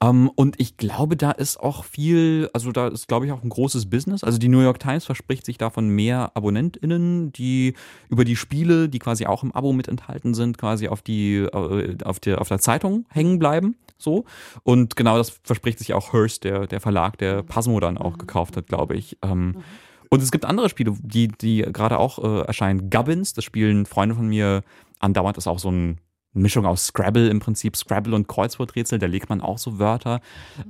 Ähm, 0.01 0.29
und 0.35 0.59
ich 0.59 0.77
glaube, 0.77 1.15
da 1.15 1.31
ist 1.31 1.59
auch 1.59 1.83
viel, 1.83 2.49
also 2.53 2.71
da 2.71 2.87
ist, 2.87 3.07
glaube 3.07 3.25
ich, 3.25 3.31
auch 3.31 3.43
ein 3.43 3.49
großes 3.49 3.89
Business. 3.89 4.23
Also 4.23 4.37
die 4.37 4.49
New 4.49 4.61
York 4.61 4.79
Times 4.79 5.05
verspricht 5.05 5.45
sich 5.45 5.57
davon 5.57 5.89
mehr 5.89 6.31
AbonnentInnen, 6.35 7.31
die 7.31 7.73
über 8.09 8.25
die 8.25 8.35
Spiele, 8.35 8.89
die 8.89 8.99
quasi 8.99 9.25
auch 9.25 9.43
im 9.43 9.51
Abo 9.51 9.73
mit 9.73 9.87
enthalten 9.87 10.33
sind, 10.33 10.57
quasi 10.57 10.87
auf 10.87 11.01
die, 11.01 11.35
äh, 11.37 11.97
auf 12.03 12.19
der, 12.19 12.41
auf 12.41 12.47
der 12.47 12.59
Zeitung 12.59 13.05
hängen 13.09 13.39
bleiben. 13.39 13.75
So. 13.99 14.25
Und 14.63 14.95
genau 14.95 15.17
das 15.17 15.39
verspricht 15.43 15.77
sich 15.79 15.93
auch 15.93 16.13
Hearst, 16.13 16.43
der, 16.43 16.67
der 16.67 16.79
Verlag, 16.79 17.17
der 17.17 17.43
Pasmo 17.43 17.79
dann 17.79 17.97
auch 17.97 18.13
mhm. 18.13 18.17
gekauft 18.19 18.57
hat, 18.57 18.67
glaube 18.67 18.95
ich. 18.95 19.17
Ähm, 19.21 19.47
mhm. 19.47 19.63
Und 20.09 20.23
es 20.23 20.31
gibt 20.31 20.45
andere 20.45 20.69
Spiele, 20.69 20.95
die, 20.99 21.27
die 21.27 21.61
gerade 21.61 21.99
auch 21.99 22.17
äh, 22.23 22.45
erscheinen. 22.47 22.89
Gubbins, 22.89 23.33
das 23.33 23.43
spielen 23.43 23.85
Freunde 23.85 24.15
von 24.15 24.27
mir 24.27 24.63
andauernd, 24.99 25.37
das 25.37 25.43
ist 25.43 25.47
auch 25.47 25.59
so 25.59 25.71
ein 25.71 25.99
Mischung 26.33 26.65
aus 26.65 26.87
Scrabble 26.87 27.27
im 27.29 27.39
Prinzip, 27.39 27.75
Scrabble 27.75 28.13
und 28.13 28.27
Kreuzworträtsel, 28.27 28.99
da 28.99 29.07
legt 29.07 29.29
man 29.29 29.41
auch 29.41 29.57
so 29.57 29.79
Wörter. 29.79 30.21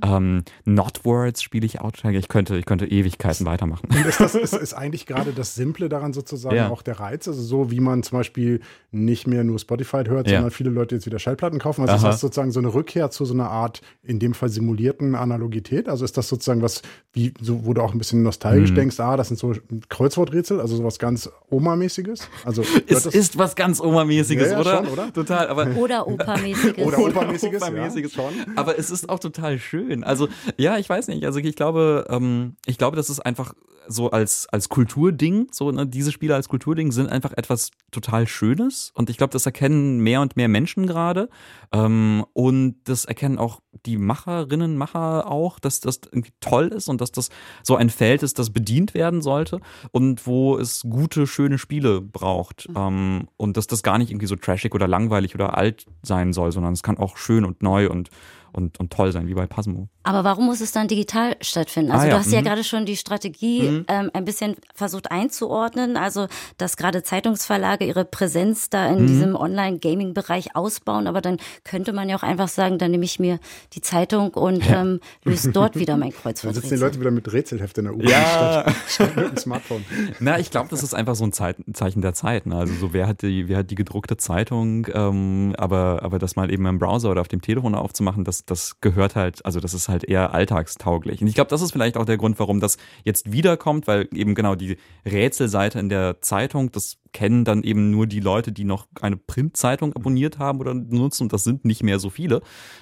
Ähm, 0.02 0.44
Notwords 0.64 1.42
spiele 1.42 1.66
ich 1.66 1.80
auch. 1.80 1.92
Ich 2.02 2.28
könnte, 2.28 2.56
ich 2.56 2.64
könnte 2.64 2.86
Ewigkeiten 2.86 3.44
weitermachen. 3.44 3.88
Und 3.90 4.06
ist, 4.06 4.20
das, 4.20 4.34
ist, 4.34 4.54
ist 4.54 4.72
eigentlich 4.72 5.04
gerade 5.04 5.32
das 5.32 5.54
Simple 5.54 5.90
daran 5.90 6.14
sozusagen 6.14 6.56
ja. 6.56 6.70
auch 6.70 6.80
der 6.80 6.98
Reiz? 6.98 7.28
Also 7.28 7.42
so 7.42 7.70
wie 7.70 7.80
man 7.80 8.02
zum 8.02 8.18
Beispiel 8.18 8.60
nicht 8.90 9.26
mehr 9.26 9.44
nur 9.44 9.58
Spotify 9.58 10.02
hört, 10.06 10.28
ja. 10.28 10.36
sondern 10.36 10.50
viele 10.50 10.70
Leute 10.70 10.94
jetzt 10.94 11.06
wieder 11.06 11.18
Schallplatten 11.18 11.58
kaufen. 11.58 11.82
Also 11.82 11.92
Aha. 11.92 11.96
ist 11.96 12.14
das 12.14 12.20
sozusagen 12.20 12.52
so 12.52 12.60
eine 12.60 12.72
Rückkehr 12.72 13.10
zu 13.10 13.26
so 13.26 13.34
einer 13.34 13.50
Art, 13.50 13.82
in 14.02 14.18
dem 14.18 14.32
Fall 14.32 14.48
simulierten 14.48 15.14
Analogität? 15.14 15.88
Also 15.88 16.06
ist 16.06 16.16
das 16.16 16.28
sozusagen 16.28 16.62
was, 16.62 16.80
wie, 17.12 17.34
so, 17.40 17.66
wo 17.66 17.74
du 17.74 17.82
auch 17.82 17.92
ein 17.92 17.98
bisschen 17.98 18.22
nostalgisch 18.22 18.70
mhm. 18.70 18.76
denkst, 18.76 19.00
ah, 19.00 19.16
das 19.18 19.28
sind 19.28 19.38
so 19.38 19.52
Kreuzworträtsel, 19.90 20.60
also 20.60 20.76
sowas 20.76 20.98
ganz 20.98 21.30
Oma-mäßiges? 21.50 22.28
Also, 22.44 22.62
es 22.86 23.04
ist 23.06 23.36
was 23.36 23.56
ganz 23.56 23.80
Oma-mäßiges, 23.80 24.52
ja, 24.52 24.60
oder? 24.60 24.76
Schon, 24.78 24.88
oder? 24.88 25.12
Total 25.12 25.49
aber 25.50 25.76
oder 25.76 26.06
Opermäßiges. 26.06 26.86
oder 26.86 26.98
Opermäßiges, 26.98 27.62
Opermäßiges 27.62 28.14
ja, 28.14 28.22
schon. 28.22 28.56
Aber 28.56 28.78
es 28.78 28.90
ist 28.90 29.08
auch 29.08 29.18
total 29.18 29.58
schön. 29.58 30.04
Also 30.04 30.28
ja, 30.56 30.78
ich 30.78 30.88
weiß 30.88 31.08
nicht. 31.08 31.24
Also 31.24 31.40
ich 31.40 31.56
glaube, 31.56 32.06
ähm, 32.08 32.56
ich 32.66 32.78
glaube, 32.78 32.96
das 32.96 33.10
ist 33.10 33.20
einfach 33.20 33.54
so 33.90 34.10
als 34.10 34.48
als 34.48 34.68
Kulturding. 34.68 35.48
So 35.52 35.70
ne, 35.70 35.86
diese 35.86 36.12
Spiele 36.12 36.34
als 36.34 36.48
Kulturding 36.48 36.92
sind 36.92 37.08
einfach 37.08 37.32
etwas 37.32 37.70
total 37.90 38.26
Schönes 38.26 38.92
und 38.94 39.10
ich 39.10 39.16
glaube, 39.16 39.32
das 39.32 39.46
erkennen 39.46 40.00
mehr 40.00 40.20
und 40.20 40.36
mehr 40.36 40.48
Menschen 40.48 40.86
gerade 40.86 41.28
ähm, 41.72 42.24
und 42.32 42.76
das 42.84 43.04
erkennen 43.04 43.38
auch 43.38 43.60
die 43.86 43.98
Macherinnen, 43.98 44.76
Macher 44.76 45.30
auch, 45.30 45.58
dass 45.58 45.80
das 45.80 46.00
irgendwie 46.10 46.32
toll 46.40 46.68
ist 46.68 46.88
und 46.88 47.00
dass 47.00 47.12
das 47.12 47.30
so 47.62 47.76
ein 47.76 47.90
Feld 47.90 48.22
ist, 48.22 48.38
das 48.38 48.50
bedient 48.50 48.94
werden 48.94 49.22
sollte 49.22 49.60
und 49.92 50.26
wo 50.26 50.56
es 50.56 50.82
gute, 50.82 51.26
schöne 51.26 51.58
Spiele 51.58 52.00
braucht 52.00 52.68
mhm. 52.68 52.76
ähm, 52.76 53.28
und 53.36 53.56
dass 53.56 53.66
das 53.66 53.82
gar 53.82 53.98
nicht 53.98 54.10
irgendwie 54.10 54.26
so 54.26 54.36
trashig 54.36 54.74
oder 54.74 54.88
langweilig 54.88 55.34
oder 55.34 55.56
alt 55.56 55.86
sein 56.02 56.32
soll, 56.32 56.52
sondern 56.52 56.72
es 56.72 56.82
kann 56.82 56.98
auch 56.98 57.16
schön 57.16 57.44
und 57.44 57.62
neu 57.62 57.88
und 57.88 58.10
und, 58.52 58.78
und 58.80 58.92
toll 58.92 59.12
sein, 59.12 59.26
wie 59.28 59.34
bei 59.34 59.46
Pasmo. 59.46 59.88
Aber 60.02 60.24
warum 60.24 60.46
muss 60.46 60.60
es 60.60 60.72
dann 60.72 60.88
digital 60.88 61.36
stattfinden? 61.42 61.92
Also 61.92 62.02
Ah, 62.02 62.06
du 62.06 62.12
ja, 62.12 62.18
hast 62.18 62.32
ja 62.32 62.40
mhm. 62.40 62.44
gerade 62.44 62.64
schon 62.64 62.86
die 62.86 62.96
Strategie 62.96 63.84
ähm, 63.88 64.10
ein 64.14 64.24
bisschen 64.24 64.56
versucht 64.74 65.10
einzuordnen, 65.10 65.96
also 65.96 66.26
dass 66.56 66.76
gerade 66.76 67.02
Zeitungsverlage 67.02 67.84
ihre 67.84 68.04
Präsenz 68.04 68.70
da 68.70 68.90
Mhm. 68.90 68.98
in 68.98 69.06
diesem 69.06 69.34
Online-Gaming-Bereich 69.36 70.56
ausbauen, 70.56 71.06
aber 71.06 71.20
dann 71.20 71.36
könnte 71.64 71.92
man 71.92 72.08
ja 72.08 72.16
auch 72.16 72.22
einfach 72.22 72.48
sagen, 72.48 72.78
dann 72.78 72.90
nehme 72.90 73.04
ich 73.04 73.18
mir 73.18 73.38
die 73.74 73.80
Zeitung 73.80 74.30
und 74.34 74.68
ähm, 74.70 75.00
löse 75.24 75.52
dort 75.52 75.76
wieder 75.76 75.96
mein 75.96 76.12
Dann 76.24 76.34
sitzen 76.54 76.68
die. 76.74 76.80
Leute 76.80 77.00
wieder 77.00 77.10
mit 77.10 77.30
Rätselheft 77.32 77.76
in 77.78 77.84
der 77.84 77.94
U-Bahn 77.94 78.08
Ja. 78.08 78.20
statt, 78.64 78.74
statt 78.88 79.16
mit 79.16 79.28
dem 79.30 79.36
Smartphone. 79.36 79.84
Na, 80.18 80.38
ich 80.38 80.50
glaube, 80.50 80.68
das 80.70 80.82
ist 80.82 80.94
einfach 80.94 81.14
so 81.14 81.24
ein 81.24 81.32
Zeit, 81.32 81.56
Zeichen 81.72 82.00
der 82.02 82.14
Zeit. 82.14 82.46
Ne? 82.46 82.56
Also 82.56 82.74
so, 82.74 82.92
wer 82.92 83.06
hat 83.06 83.22
die, 83.22 83.48
wer 83.48 83.58
hat 83.58 83.70
die 83.70 83.74
gedruckte 83.74 84.16
Zeitung, 84.16 84.86
ähm, 84.92 85.54
aber, 85.58 86.00
aber 86.02 86.18
das 86.18 86.36
mal 86.36 86.50
eben 86.50 86.66
im 86.66 86.78
Browser 86.78 87.10
oder 87.10 87.20
auf 87.20 87.28
dem 87.28 87.40
Telefon 87.42 87.74
aufzumachen, 87.74 88.24
das, 88.24 88.39
das 88.44 88.80
gehört 88.80 89.16
halt, 89.16 89.44
also 89.44 89.60
das 89.60 89.74
ist 89.74 89.88
halt 89.88 90.04
eher 90.04 90.32
alltagstauglich. 90.34 91.20
Und 91.20 91.28
ich 91.28 91.34
glaube, 91.34 91.50
das 91.50 91.62
ist 91.62 91.72
vielleicht 91.72 91.96
auch 91.96 92.04
der 92.04 92.16
Grund, 92.16 92.38
warum 92.38 92.60
das 92.60 92.76
jetzt 93.04 93.32
wiederkommt, 93.32 93.86
weil 93.86 94.08
eben 94.12 94.34
genau 94.34 94.54
die 94.54 94.76
Rätselseite 95.04 95.78
in 95.78 95.88
der 95.88 96.20
Zeitung, 96.20 96.70
das 96.72 96.98
kennen 97.12 97.44
dann 97.44 97.62
eben 97.62 97.90
nur 97.90 98.06
die 98.06 98.20
Leute, 98.20 98.52
die 98.52 98.64
noch 98.64 98.86
eine 99.00 99.16
Printzeitung 99.16 99.94
abonniert 99.94 100.38
haben 100.38 100.60
oder 100.60 100.74
nutzen 100.74 101.24
und 101.24 101.32
das 101.32 101.44
sind 101.44 101.64
nicht 101.64 101.82
mehr 101.82 101.98
so 101.98 102.10
viele. 102.10 102.40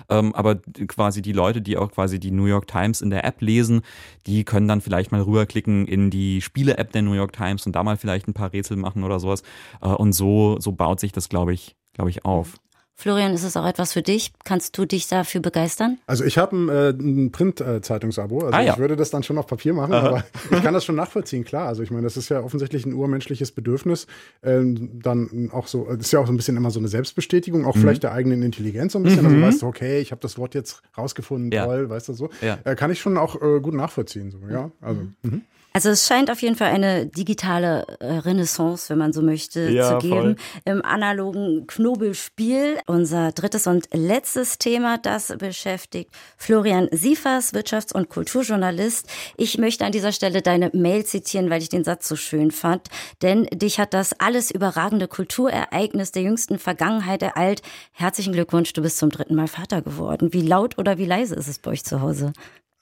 Ähm, 0.08 0.34
aber 0.34 0.56
quasi 0.56 1.22
die 1.22 1.32
Leute, 1.32 1.62
die 1.62 1.76
auch 1.76 1.90
quasi 1.90 2.20
die 2.20 2.30
New 2.30 2.44
York 2.44 2.66
Times 2.66 3.00
in 3.00 3.10
der 3.10 3.24
App 3.24 3.40
lesen, 3.40 3.82
die 4.26 4.44
können 4.44 4.68
dann 4.68 4.80
vielleicht 4.80 5.12
mal 5.12 5.22
rüberklicken 5.22 5.86
in 5.86 6.10
die 6.10 6.40
Spiele-App 6.40 6.92
der 6.92 7.02
New 7.02 7.14
York 7.14 7.32
Times 7.32 7.66
und 7.66 7.74
da 7.74 7.82
mal 7.82 7.96
vielleicht 7.96 8.28
ein 8.28 8.34
paar 8.34 8.52
Rätsel 8.52 8.76
machen 8.76 9.04
oder 9.04 9.20
sowas. 9.20 9.42
Äh, 9.80 9.88
und 9.88 10.12
so, 10.12 10.58
so 10.60 10.72
baut 10.72 11.00
sich 11.00 11.12
das, 11.12 11.28
glaube 11.28 11.52
ich, 11.54 11.76
glaube 11.94 12.10
ich, 12.10 12.24
auf. 12.24 12.58
Florian, 13.00 13.32
ist 13.32 13.44
es 13.44 13.56
auch 13.56 13.64
etwas 13.64 13.92
für 13.92 14.02
dich? 14.02 14.32
Kannst 14.44 14.76
du 14.76 14.84
dich 14.84 15.06
dafür 15.06 15.40
begeistern? 15.40 15.98
Also 16.08 16.24
ich 16.24 16.36
habe 16.36 16.56
ein, 16.56 16.68
äh, 16.68 16.88
ein 16.90 17.30
Print-Zeitungsabo. 17.30 18.40
Also 18.40 18.52
Ah, 18.52 18.60
ja. 18.60 18.72
ich 18.72 18.78
würde 18.80 18.96
das 18.96 19.10
dann 19.10 19.22
schon 19.22 19.38
auf 19.38 19.46
Papier 19.46 19.72
machen, 19.72 19.92
aber 19.94 20.24
ich 20.50 20.60
kann 20.64 20.74
das 20.74 20.84
schon 20.84 20.96
nachvollziehen, 20.96 21.44
klar. 21.44 21.68
Also 21.68 21.84
ich 21.84 21.92
meine, 21.92 22.02
das 22.02 22.16
ist 22.16 22.28
ja 22.28 22.40
offensichtlich 22.40 22.84
ein 22.86 22.94
urmenschliches 22.94 23.52
Bedürfnis. 23.52 24.08
Ähm, 24.42 24.98
dann 25.00 25.48
auch 25.52 25.68
so, 25.68 25.84
das 25.84 26.06
ist 26.06 26.12
ja 26.12 26.18
auch 26.18 26.26
so 26.26 26.32
ein 26.32 26.36
bisschen 26.36 26.56
immer 26.56 26.72
so 26.72 26.80
eine 26.80 26.88
Selbstbestätigung, 26.88 27.60
Mhm. 27.60 27.66
auch 27.68 27.76
vielleicht 27.76 28.02
der 28.02 28.12
eigenen 28.14 28.42
Intelligenz 28.42 28.94
so 28.94 28.98
ein 28.98 29.04
bisschen. 29.04 29.24
Also 29.24 29.40
weißt 29.40 29.62
du, 29.62 29.66
okay, 29.68 30.00
ich 30.00 30.10
habe 30.10 30.20
das 30.20 30.36
Wort 30.36 30.56
jetzt 30.56 30.82
rausgefunden, 30.98 31.52
Ja. 31.52 31.66
toll, 31.66 31.88
weißt 31.88 32.08
du 32.08 32.14
so. 32.14 32.30
Ja. 32.42 32.58
Äh, 32.64 32.74
kann 32.74 32.90
ich 32.90 32.98
schon 32.98 33.16
auch 33.16 33.40
äh, 33.40 33.60
gut 33.60 33.74
nachvollziehen. 33.74 34.32
So, 34.32 34.38
ja, 34.50 34.72
also. 34.80 35.02
Mhm. 35.22 35.42
Also 35.74 35.90
es 35.90 36.08
scheint 36.08 36.30
auf 36.30 36.42
jeden 36.42 36.56
Fall 36.56 36.72
eine 36.72 37.06
digitale 37.06 37.86
äh, 38.00 38.06
Renaissance, 38.18 38.88
wenn 38.88 38.98
man 38.98 39.12
so 39.12 39.22
möchte, 39.22 39.68
Ja, 39.70 39.98
zu 40.00 40.08
geben 40.08 40.36
voll. 40.36 40.36
im 40.64 40.84
analogen 40.84 41.66
Knobelspiel. 41.68 42.78
Unser 42.86 43.30
drittes 43.32 43.66
und 43.66 43.86
letztes 43.92 44.58
Thema, 44.58 44.98
das 44.98 45.32
beschäftigt 45.38 46.10
Florian 46.36 46.88
Siefers, 46.90 47.52
Wirtschafts- 47.54 47.92
und 47.94 48.08
Kulturjournalist. 48.08 49.06
Ich 49.36 49.58
möchte 49.58 49.84
an 49.84 49.92
dieser 49.92 50.10
Stelle 50.12 50.42
deine 50.42 50.70
Mail 50.72 51.04
zitieren, 51.04 51.48
weil 51.50 51.62
ich 51.62 51.68
den 51.68 51.84
Satz 51.84 52.08
so 52.08 52.16
schön 52.16 52.50
fand. 52.50 52.88
Denn 53.22 53.44
dich 53.52 53.78
hat 53.78 53.94
das 53.94 54.18
alles 54.18 54.50
überragende 54.50 55.06
Kulturereignis 55.06 56.10
der 56.12 56.22
jüngsten 56.22 56.58
Vergangenheit 56.58 57.22
ereilt. 57.22 57.62
Herzlichen 57.92 58.32
Glückwunsch, 58.32 58.72
du 58.72 58.82
bist 58.82 58.98
zum 58.98 59.10
dritten 59.10 59.34
Mal 59.36 59.48
Vater 59.48 59.82
geworden. 59.82 60.32
Wie 60.32 60.42
laut 60.42 60.76
oder 60.78 60.98
wie 60.98 61.06
leise 61.06 61.34
ist 61.36 61.46
es 61.46 61.58
bei 61.60 61.70
euch 61.72 61.84
zu 61.84 62.00
Hause? 62.00 62.32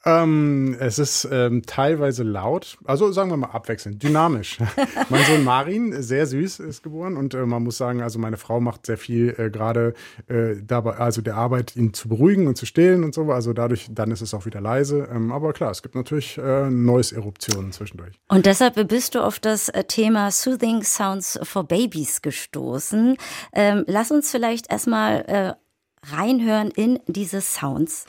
Ähm, 0.04 0.76
es 0.78 1.00
ist 1.00 1.28
ähm, 1.32 1.62
teilweise 1.66 2.22
laut, 2.22 2.78
also 2.84 3.10
sagen 3.10 3.30
wir 3.30 3.36
mal 3.36 3.48
abwechselnd, 3.48 4.00
dynamisch. 4.02 4.58
mein 5.08 5.24
Sohn 5.24 5.42
Marin, 5.42 6.00
sehr 6.00 6.26
süß, 6.26 6.60
ist 6.60 6.84
geboren 6.84 7.16
und 7.16 7.34
äh, 7.34 7.44
man 7.44 7.64
muss 7.64 7.76
sagen, 7.76 8.02
also 8.02 8.20
meine 8.20 8.36
Frau 8.36 8.60
macht 8.60 8.86
sehr 8.86 8.98
viel 8.98 9.34
äh, 9.36 9.50
gerade 9.50 9.94
äh, 10.28 10.54
dabei, 10.62 10.98
also 10.98 11.22
der 11.22 11.34
Arbeit, 11.34 11.74
ihn 11.74 11.92
zu 11.92 12.08
beruhigen 12.08 12.46
und 12.46 12.56
zu 12.56 12.66
stillen 12.66 13.02
und 13.02 13.14
so. 13.14 13.30
Also 13.32 13.52
dadurch, 13.52 13.88
dann 13.90 14.12
ist 14.12 14.20
es 14.20 14.32
auch 14.32 14.46
wieder 14.46 14.60
leise. 14.60 15.08
Ähm, 15.12 15.32
aber 15.32 15.52
klar, 15.52 15.72
es 15.72 15.82
gibt 15.82 15.96
natürlich 15.96 16.38
äh, 16.38 16.70
Noise-Eruptionen 16.70 17.72
zwischendurch. 17.72 18.14
Und 18.28 18.46
deshalb 18.46 18.76
bist 18.88 19.16
du 19.16 19.20
auf 19.20 19.40
das 19.40 19.68
äh, 19.70 19.82
Thema 19.84 20.30
Soothing 20.30 20.84
Sounds 20.84 21.38
for 21.42 21.64
Babies 21.64 22.22
gestoßen. 22.22 23.16
Ähm, 23.52 23.84
lass 23.88 24.12
uns 24.12 24.30
vielleicht 24.30 24.70
erstmal 24.70 25.24
äh, 25.26 26.14
reinhören 26.14 26.70
in 26.70 27.00
diese 27.08 27.40
Sounds. 27.40 28.06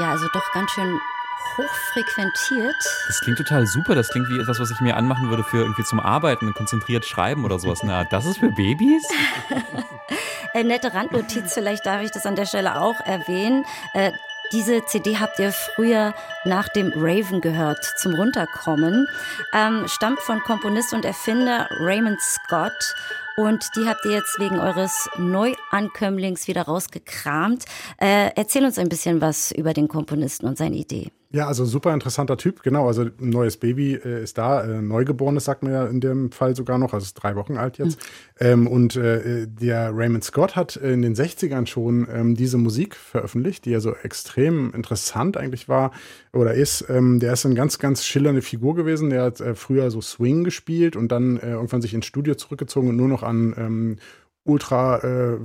Ja, 0.00 0.12
also 0.12 0.28
doch 0.32 0.52
ganz 0.52 0.70
schön 0.70 0.98
hochfrequentiert. 1.58 2.74
Das 3.06 3.20
klingt 3.20 3.36
total 3.36 3.66
super. 3.66 3.94
Das 3.94 4.08
klingt 4.08 4.30
wie 4.30 4.38
etwas, 4.38 4.58
was 4.58 4.70
ich 4.70 4.80
mir 4.80 4.96
anmachen 4.96 5.28
würde 5.28 5.44
für 5.44 5.58
irgendwie 5.58 5.84
zum 5.84 6.00
Arbeiten, 6.00 6.54
konzentriert 6.54 7.04
schreiben 7.04 7.44
oder 7.44 7.58
sowas. 7.58 7.82
Na, 7.82 8.04
das 8.04 8.24
ist 8.24 8.38
für 8.38 8.50
Babys? 8.50 9.06
Äh, 10.52 10.64
nette 10.64 10.92
Randnotiz, 10.92 11.54
vielleicht 11.54 11.86
darf 11.86 12.02
ich 12.02 12.10
das 12.10 12.26
an 12.26 12.34
der 12.34 12.44
Stelle 12.44 12.80
auch 12.80 12.98
erwähnen. 13.06 13.64
Äh, 13.92 14.10
diese 14.50 14.84
CD 14.84 15.18
habt 15.18 15.38
ihr 15.38 15.52
früher 15.52 16.12
nach 16.44 16.68
dem 16.68 16.92
Raven 16.96 17.40
gehört, 17.40 17.84
zum 17.96 18.14
Runterkommen. 18.14 19.06
Ähm, 19.52 19.86
stammt 19.86 20.18
von 20.18 20.40
Komponist 20.40 20.92
und 20.92 21.04
Erfinder 21.04 21.68
Raymond 21.78 22.20
Scott. 22.20 22.96
Und 23.36 23.76
die 23.76 23.88
habt 23.88 24.04
ihr 24.04 24.10
jetzt 24.10 24.40
wegen 24.40 24.58
eures 24.58 25.08
Neuankömmlings 25.72 26.48
wieder 26.48 26.62
rausgekramt. 26.62 27.64
Äh, 27.98 28.30
erzähl 28.36 28.64
uns 28.64 28.78
ein 28.78 28.88
bisschen 28.88 29.20
was 29.20 29.52
über 29.52 29.72
den 29.72 29.88
Komponisten 29.88 30.46
und 30.46 30.58
seine 30.58 30.76
Idee. 30.76 31.10
Ja, 31.32 31.46
also 31.46 31.64
super 31.64 31.94
interessanter 31.94 32.36
Typ, 32.36 32.64
genau. 32.64 32.88
Also 32.88 33.02
ein 33.02 33.12
neues 33.20 33.56
Baby 33.56 33.94
äh, 33.94 34.24
ist 34.24 34.36
da, 34.36 34.64
äh, 34.64 34.82
Neugeborenes 34.82 35.44
sagt 35.44 35.62
man 35.62 35.72
ja 35.72 35.86
in 35.86 36.00
dem 36.00 36.32
Fall 36.32 36.56
sogar 36.56 36.76
noch, 36.76 36.92
also 36.92 37.04
ist 37.04 37.14
drei 37.14 37.36
Wochen 37.36 37.56
alt 37.56 37.78
jetzt. 37.78 38.00
Ähm, 38.40 38.66
und 38.66 38.96
äh, 38.96 39.46
der 39.46 39.92
Raymond 39.94 40.24
Scott 40.24 40.56
hat 40.56 40.74
in 40.74 41.02
den 41.02 41.14
60ern 41.14 41.66
schon 41.66 42.08
ähm, 42.12 42.34
diese 42.34 42.58
Musik 42.58 42.96
veröffentlicht, 42.96 43.64
die 43.64 43.70
ja 43.70 43.78
so 43.78 43.94
extrem 43.94 44.74
interessant 44.74 45.36
eigentlich 45.36 45.68
war 45.68 45.92
oder 46.32 46.54
ist. 46.54 46.86
Ähm, 46.88 47.20
der 47.20 47.34
ist 47.34 47.46
eine 47.46 47.54
ganz, 47.54 47.78
ganz 47.78 48.04
schillernde 48.04 48.42
Figur 48.42 48.74
gewesen. 48.74 49.10
Der 49.10 49.22
hat 49.22 49.40
äh, 49.40 49.54
früher 49.54 49.92
so 49.92 50.00
Swing 50.00 50.42
gespielt 50.42 50.96
und 50.96 51.12
dann 51.12 51.36
äh, 51.36 51.50
irgendwann 51.50 51.80
sich 51.80 51.94
ins 51.94 52.06
Studio 52.06 52.34
zurückgezogen 52.34 52.88
und 52.88 52.96
nur 52.96 53.08
noch 53.08 53.22
an 53.22 53.54
ähm, 53.56 53.96
ultra 54.44 54.98
äh, 54.98 55.38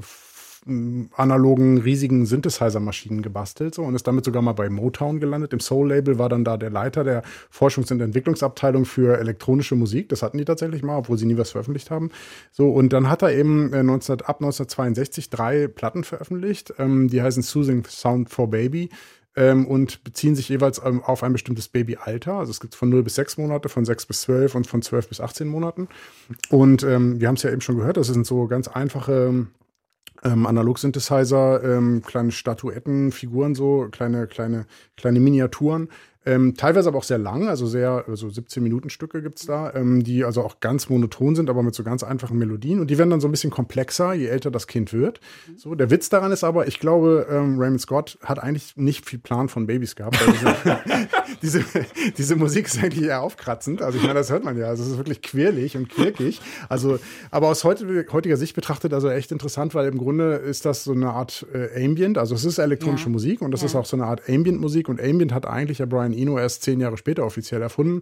analogen, 0.67 1.77
riesigen 1.77 2.25
Synthesizer-Maschinen 2.25 3.21
gebastelt 3.21 3.75
so 3.75 3.84
und 3.84 3.93
ist 3.93 4.08
damit 4.08 4.25
sogar 4.25 4.41
mal 4.41 4.53
bei 4.53 4.67
Motown 4.69 5.19
gelandet. 5.19 5.53
Im 5.53 5.60
Soul-Label 5.60 6.17
war 6.17 6.27
dann 6.27 6.43
da 6.43 6.58
der 6.58 6.71
Leiter 6.71 7.03
der 7.03 7.21
Forschungs- 7.53 7.91
und 7.91 8.01
Entwicklungsabteilung 8.01 8.86
für 8.86 9.19
elektronische 9.19 9.75
Musik. 9.75 10.10
Das 10.10 10.23
hatten 10.23 10.39
die 10.39 10.45
tatsächlich 10.45 10.81
mal, 10.81 10.97
obwohl 10.97 11.19
sie 11.19 11.27
nie 11.27 11.38
was 11.38 11.51
veröffentlicht 11.51 11.91
haben. 11.91 12.10
So, 12.51 12.71
und 12.71 12.93
dann 12.93 13.10
hat 13.10 13.21
er 13.21 13.31
eben 13.34 13.73
äh, 13.73 13.84
19, 13.84 14.21
ab 14.21 14.38
1962 14.38 15.29
drei 15.29 15.67
Platten 15.67 16.03
veröffentlicht. 16.03 16.73
Ähm, 16.79 17.10
die 17.10 17.21
heißen 17.21 17.43
Soothing 17.43 17.86
Sound 17.86 18.31
for 18.31 18.49
Baby. 18.49 18.89
Ähm, 19.36 19.67
und 19.67 20.04
beziehen 20.04 20.36
sich 20.36 20.48
jeweils 20.48 20.82
ähm, 20.84 21.04
auf 21.04 21.24
ein 21.24 21.34
bestimmtes 21.34 21.67
Babyalter. 21.67 22.34
Also 22.34 22.52
es 22.52 22.60
gibt 22.60 22.76
von 22.76 22.89
0 22.89 23.04
bis 23.04 23.15
6 23.15 23.38
Monate, 23.38 23.67
von 23.67 23.84
6 23.84 24.06
bis 24.06 24.21
12 24.21 24.56
und 24.56 24.67
von 24.67 24.82
12 24.82 25.10
bis 25.10 25.19
18 25.19 25.48
Monaten. 25.48 25.89
Und 26.50 26.84
ähm, 26.84 27.19
wir 27.19 27.28
haben 27.28 27.36
es 27.36 27.43
ja 27.43 27.52
eben 27.52 27.62
schon 27.62 27.78
gehört, 27.78 27.98
das 27.98 28.08
sind 28.08 28.26
so 28.26 28.48
ganz 28.48 28.67
einfache 28.67 29.48
ähm, 30.24 30.45
Analog-Synthesizer, 30.45 31.63
ähm, 31.63 32.02
kleine 32.02 32.32
Statuetten, 32.32 33.12
Figuren 33.12 33.56
so, 33.56 33.88
kleine, 33.91 34.28
kleine, 34.28 34.65
kleine 34.98 35.19
Miniaturen. 35.19 35.89
Ähm, 36.25 36.55
teilweise 36.55 36.89
aber 36.89 36.97
auch 36.97 37.03
sehr 37.03 37.17
lang, 37.17 37.47
also 37.47 37.67
sehr, 37.67 38.05
so 38.13 38.27
17-Minuten-Stücke 38.27 39.21
gibt's 39.21 39.45
da, 39.45 39.73
ähm, 39.73 40.03
die 40.03 40.23
also 40.23 40.41
auch 40.41 40.59
ganz 40.59 40.89
monoton 40.89 41.35
sind, 41.35 41.49
aber 41.49 41.61
mit 41.63 41.75
so 41.75 41.83
ganz 41.83 42.03
einfachen 42.03 42.38
Melodien. 42.38 42.79
Und 42.79 42.89
die 42.89 42.97
werden 42.97 43.09
dann 43.11 43.21
so 43.21 43.27
ein 43.27 43.31
bisschen 43.31 43.51
komplexer, 43.51 44.13
je 44.13 44.27
älter 44.27 44.51
das 44.51 44.67
Kind 44.67 44.91
wird. 44.93 45.19
So, 45.57 45.75
der 45.75 45.89
Witz 45.91 46.09
daran 46.09 46.31
ist 46.31 46.43
aber, 46.43 46.67
ich 46.67 46.79
glaube, 46.79 47.27
ähm, 47.29 47.59
Raymond 47.59 47.81
Scott 47.81 48.17
hat 48.23 48.39
eigentlich 48.39 48.75
nicht 48.75 49.05
viel 49.07 49.19
Plan 49.19 49.49
von 49.49 49.67
Babys 49.67 49.95
gehabt. 49.95 50.17
Weil 50.25 50.33
diese, 50.33 50.55
diese, 51.41 51.63
diese 52.17 52.35
Musik 52.35 52.67
ist 52.67 52.81
eigentlich 52.83 53.03
eher 53.03 53.21
aufkratzend. 53.21 53.81
Also 53.81 53.97
ich 53.97 54.03
meine, 54.03 54.15
das 54.15 54.31
hört 54.31 54.43
man 54.43 54.57
ja. 54.57 54.67
Also 54.67 54.83
es 54.83 54.89
ist 54.89 54.97
wirklich 54.97 55.21
quirlig 55.21 55.77
und 55.77 55.89
quirkig. 55.89 56.41
Also, 56.69 56.99
aber 57.31 57.49
aus 57.49 57.63
heute, 57.63 58.05
heutiger 58.11 58.38
Sicht 58.38 58.55
betrachtet, 58.55 58.93
also 58.93 59.09
echt 59.09 59.31
interessant, 59.31 59.75
weil 59.75 59.88
im 59.88 59.97
Grunde 59.97 60.35
ist 60.35 60.65
das 60.65 60.83
so 60.83 60.91
eine 60.93 61.11
Art 61.11 61.45
äh, 61.53 61.83
Ambient. 61.85 62.17
Also 62.17 62.35
es 62.35 62.45
ist 62.45 62.57
elektronische 62.57 63.05
Ja. 63.05 63.11
Musik 63.11 63.41
und 63.41 63.51
das 63.51 63.61
Ja. 63.61 63.67
ist 63.67 63.75
auch 63.75 63.85
so 63.85 63.95
eine 63.97 64.05
Art 64.05 64.23
Ambient-Musik. 64.29 64.89
Und 64.89 64.99
Ambient 65.01 65.33
hat 65.33 65.45
eigentlich 65.45 65.79
ja 65.79 65.85
Brian 65.85 66.13
Eno 66.15 66.39
erst 66.39 66.63
zehn 66.63 66.80
Jahre 66.80 66.97
später 66.97 67.25
offiziell 67.25 67.62
erfunden. 67.62 68.01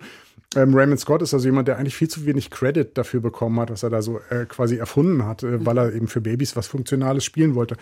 Ähm, 0.56 0.76
Raymond 0.76 0.99
Scott 0.99 1.21
ist 1.21 1.34
also 1.34 1.47
jemand, 1.47 1.67
der 1.67 1.78
eigentlich 1.78 1.95
viel 1.95 2.10
zu 2.10 2.26
wenig 2.26 2.52
Credit 2.52 2.97
dafür 2.97 3.21
bekommen 3.21 3.60
hat, 3.60 3.71
was 3.71 3.84
er 3.84 3.89
da 3.89 4.02
so 4.02 4.19
äh, 4.30 4.45
quasi 4.45 4.78
erfunden 4.78 5.26
hat, 5.26 5.43
äh, 5.43 5.65
weil 5.65 5.78
er 5.78 5.93
eben 5.93 6.08
für 6.08 6.21
Babys 6.21 6.56
was 6.56 6.67
Funktionales 6.67 7.26
spielen 7.26 7.56
wollte. 7.56 7.76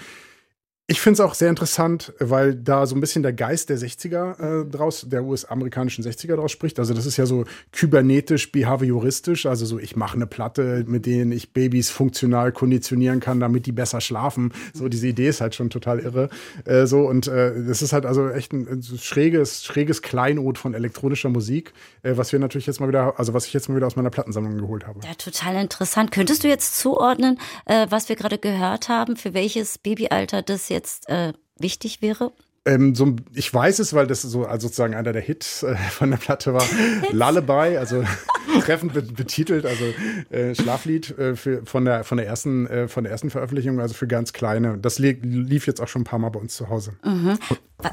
Ich 0.88 1.00
finde 1.00 1.13
es 1.13 1.20
auch 1.22 1.36
sehr 1.36 1.50
interessant, 1.50 2.12
weil 2.20 2.54
da 2.54 2.86
so 2.86 2.96
ein 2.96 3.00
bisschen 3.00 3.24
der 3.24 3.32
Geist 3.32 3.70
der 3.70 3.78
60er 3.78 4.63
äh, 4.63 4.70
draus, 4.70 5.06
der 5.08 5.24
US-amerikanischen 5.24 6.04
60er 6.04 6.36
draus 6.36 6.52
spricht. 6.52 6.80
Also 6.80 6.94
das 6.94 7.06
ist 7.06 7.15
ja 7.15 7.26
so 7.26 7.46
kybernetisch, 7.72 8.52
behavioristisch. 8.52 9.46
Also 9.46 9.65
so, 9.65 9.80
ich 9.80 9.96
mache 9.96 10.17
eine 10.17 10.28
Platte, 10.28 10.84
mit 10.88 11.06
denen 11.06 11.32
ich 11.32 11.54
Babys 11.54 11.89
funktional 11.89 12.52
konditionieren 12.52 13.22
kann, 13.22 13.39
damit 13.39 13.67
die 13.67 13.72
besser 13.72 14.02
schlafen. 14.02 14.54
So 14.74 14.89
diese 14.89 15.08
Idee 15.08 15.30
ist 15.30 15.39
halt 15.39 15.56
schon 15.56 15.70
total 15.70 16.00
irre. 16.00 16.30
Äh, 16.65 16.86
so 16.88 17.08
und 17.08 17.28
äh, 17.28 17.54
das 17.63 17.82
ist 17.82 17.94
halt 17.94 18.06
also 18.06 18.30
echt 18.30 18.52
ein, 18.52 18.67
ein 18.67 18.84
schräges, 18.84 19.63
schräges 19.63 20.02
Kleinod 20.02 20.58
von 20.58 20.74
elektronischer 20.74 21.30
Musik, 21.30 21.72
äh, 22.04 22.17
was 22.17 22.34
wir 22.34 22.39
natürlich 22.39 22.67
jetzt 22.67 22.82
mal 22.82 22.89
wieder, 22.89 23.17
also 23.17 23.34
was 23.34 23.46
ich 23.46 23.54
jetzt 23.54 23.70
mal 23.70 23.78
wieder 23.78 23.88
aus 23.88 23.96
meiner 23.96 24.10
Plattensammlung 24.10 24.58
geholt 24.58 24.86
habe. 24.86 25.00
Ja, 25.06 25.13
total 25.13 25.56
interessant. 25.56 26.12
Könntest 26.12 26.44
du 26.44 26.50
jetzt 26.50 26.78
zuordnen, 26.78 27.39
äh, 27.65 27.88
was 27.89 28.10
wir 28.10 28.17
gerade 28.17 28.39
gehört 28.39 28.89
haben, 28.89 29.15
für 29.15 29.34
welches 29.34 29.78
Babyalter 29.78 30.41
das 30.41 30.67
jetzt 30.71 31.10
äh, 31.10 31.34
wichtig 31.57 32.01
wäre? 32.01 32.31
Ähm, 32.63 32.93
so, 32.93 33.15
ich 33.34 33.51
weiß 33.51 33.79
es, 33.79 33.95
weil 33.95 34.05
das 34.05 34.21
so 34.21 34.45
also 34.45 34.67
sozusagen 34.67 34.93
einer 34.93 35.13
der 35.13 35.21
Hits 35.21 35.63
äh, 35.63 35.75
von 35.75 36.12
der 36.12 36.17
Platte 36.17 36.53
war. 36.53 36.63
Lullaby, 37.12 37.77
also 37.77 38.03
treffend 38.62 39.15
betitelt, 39.15 39.65
also 39.65 39.84
äh, 40.29 40.53
Schlaflied 40.53 41.17
äh, 41.17 41.36
für, 41.36 41.65
von 41.65 41.86
der 41.86 42.03
von 42.03 42.19
der 42.19 42.27
ersten 42.27 42.67
äh, 42.67 42.88
von 42.88 43.03
der 43.03 43.12
ersten 43.12 43.31
Veröffentlichung, 43.31 43.79
also 43.79 43.95
für 43.95 44.05
ganz 44.05 44.31
kleine. 44.31 44.77
Das 44.77 44.99
lief 44.99 45.65
jetzt 45.65 45.81
auch 45.81 45.88
schon 45.88 46.03
ein 46.03 46.05
paar 46.05 46.19
Mal 46.19 46.29
bei 46.29 46.39
uns 46.39 46.55
zu 46.55 46.69
Hause. 46.69 46.93
Mhm. 47.03 47.39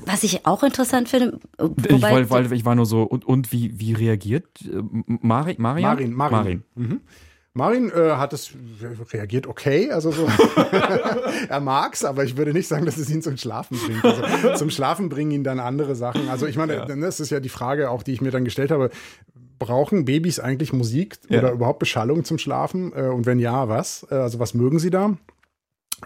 Was 0.05 0.23
ich 0.23 0.45
auch 0.45 0.63
interessant 0.63 1.09
finde, 1.09 1.39
ich, 1.89 2.03
weil, 2.03 2.29
weil 2.29 2.53
ich 2.53 2.67
war 2.67 2.75
nur 2.75 2.85
so 2.85 3.05
und, 3.05 3.25
und 3.25 3.53
wie 3.53 3.81
wie 3.81 3.95
reagiert 3.95 4.45
äh, 4.63 4.83
Mari, 5.07 5.55
Marian? 5.57 5.97
Marin? 5.97 6.13
Marin. 6.13 6.37
Marin. 6.37 6.63
Mhm. 6.75 7.01
Marin 7.59 7.91
äh, 7.91 8.13
hat 8.13 8.33
es 8.33 8.53
reagiert 9.13 9.49
okay, 9.49 9.91
also 9.91 10.13
so. 10.13 10.29
er 11.49 11.59
mag's, 11.59 12.05
aber 12.05 12.23
ich 12.23 12.37
würde 12.37 12.53
nicht 12.53 12.69
sagen, 12.69 12.87
dass 12.87 12.97
es 12.97 13.11
ihn 13.11 13.21
zum 13.21 13.37
Schlafen 13.37 13.77
bringt. 13.77 14.05
Also, 14.05 14.55
zum 14.55 14.71
Schlafen 14.71 15.09
bringen 15.09 15.33
ihn 15.33 15.45
dann 15.45 15.59
andere 15.59 15.97
Sachen. 15.97 16.29
Also 16.29 16.47
ich 16.47 16.57
meine, 16.57 16.77
ja. 16.77 16.87
das 16.87 17.19
ist 17.19 17.31
ja 17.31 17.41
die 17.41 17.49
Frage, 17.49 17.91
auch 17.91 18.05
die 18.05 18.13
ich 18.13 18.21
mir 18.21 18.31
dann 18.31 18.45
gestellt 18.45 18.71
habe. 18.71 18.91
Brauchen 19.59 20.05
Babys 20.05 20.39
eigentlich 20.39 20.73
Musik 20.73 21.19
ja. 21.29 21.41
oder 21.41 21.51
überhaupt 21.51 21.81
Beschallung 21.81 22.25
zum 22.25 22.39
Schlafen? 22.39 22.93
Äh, 22.95 23.09
und 23.09 23.27
wenn 23.27 23.41
ja, 23.41 23.69
was? 23.69 24.07
Äh, 24.09 24.15
also 24.15 24.39
was 24.39 24.55
mögen 24.55 24.79
sie 24.79 24.91
da? 24.91 25.17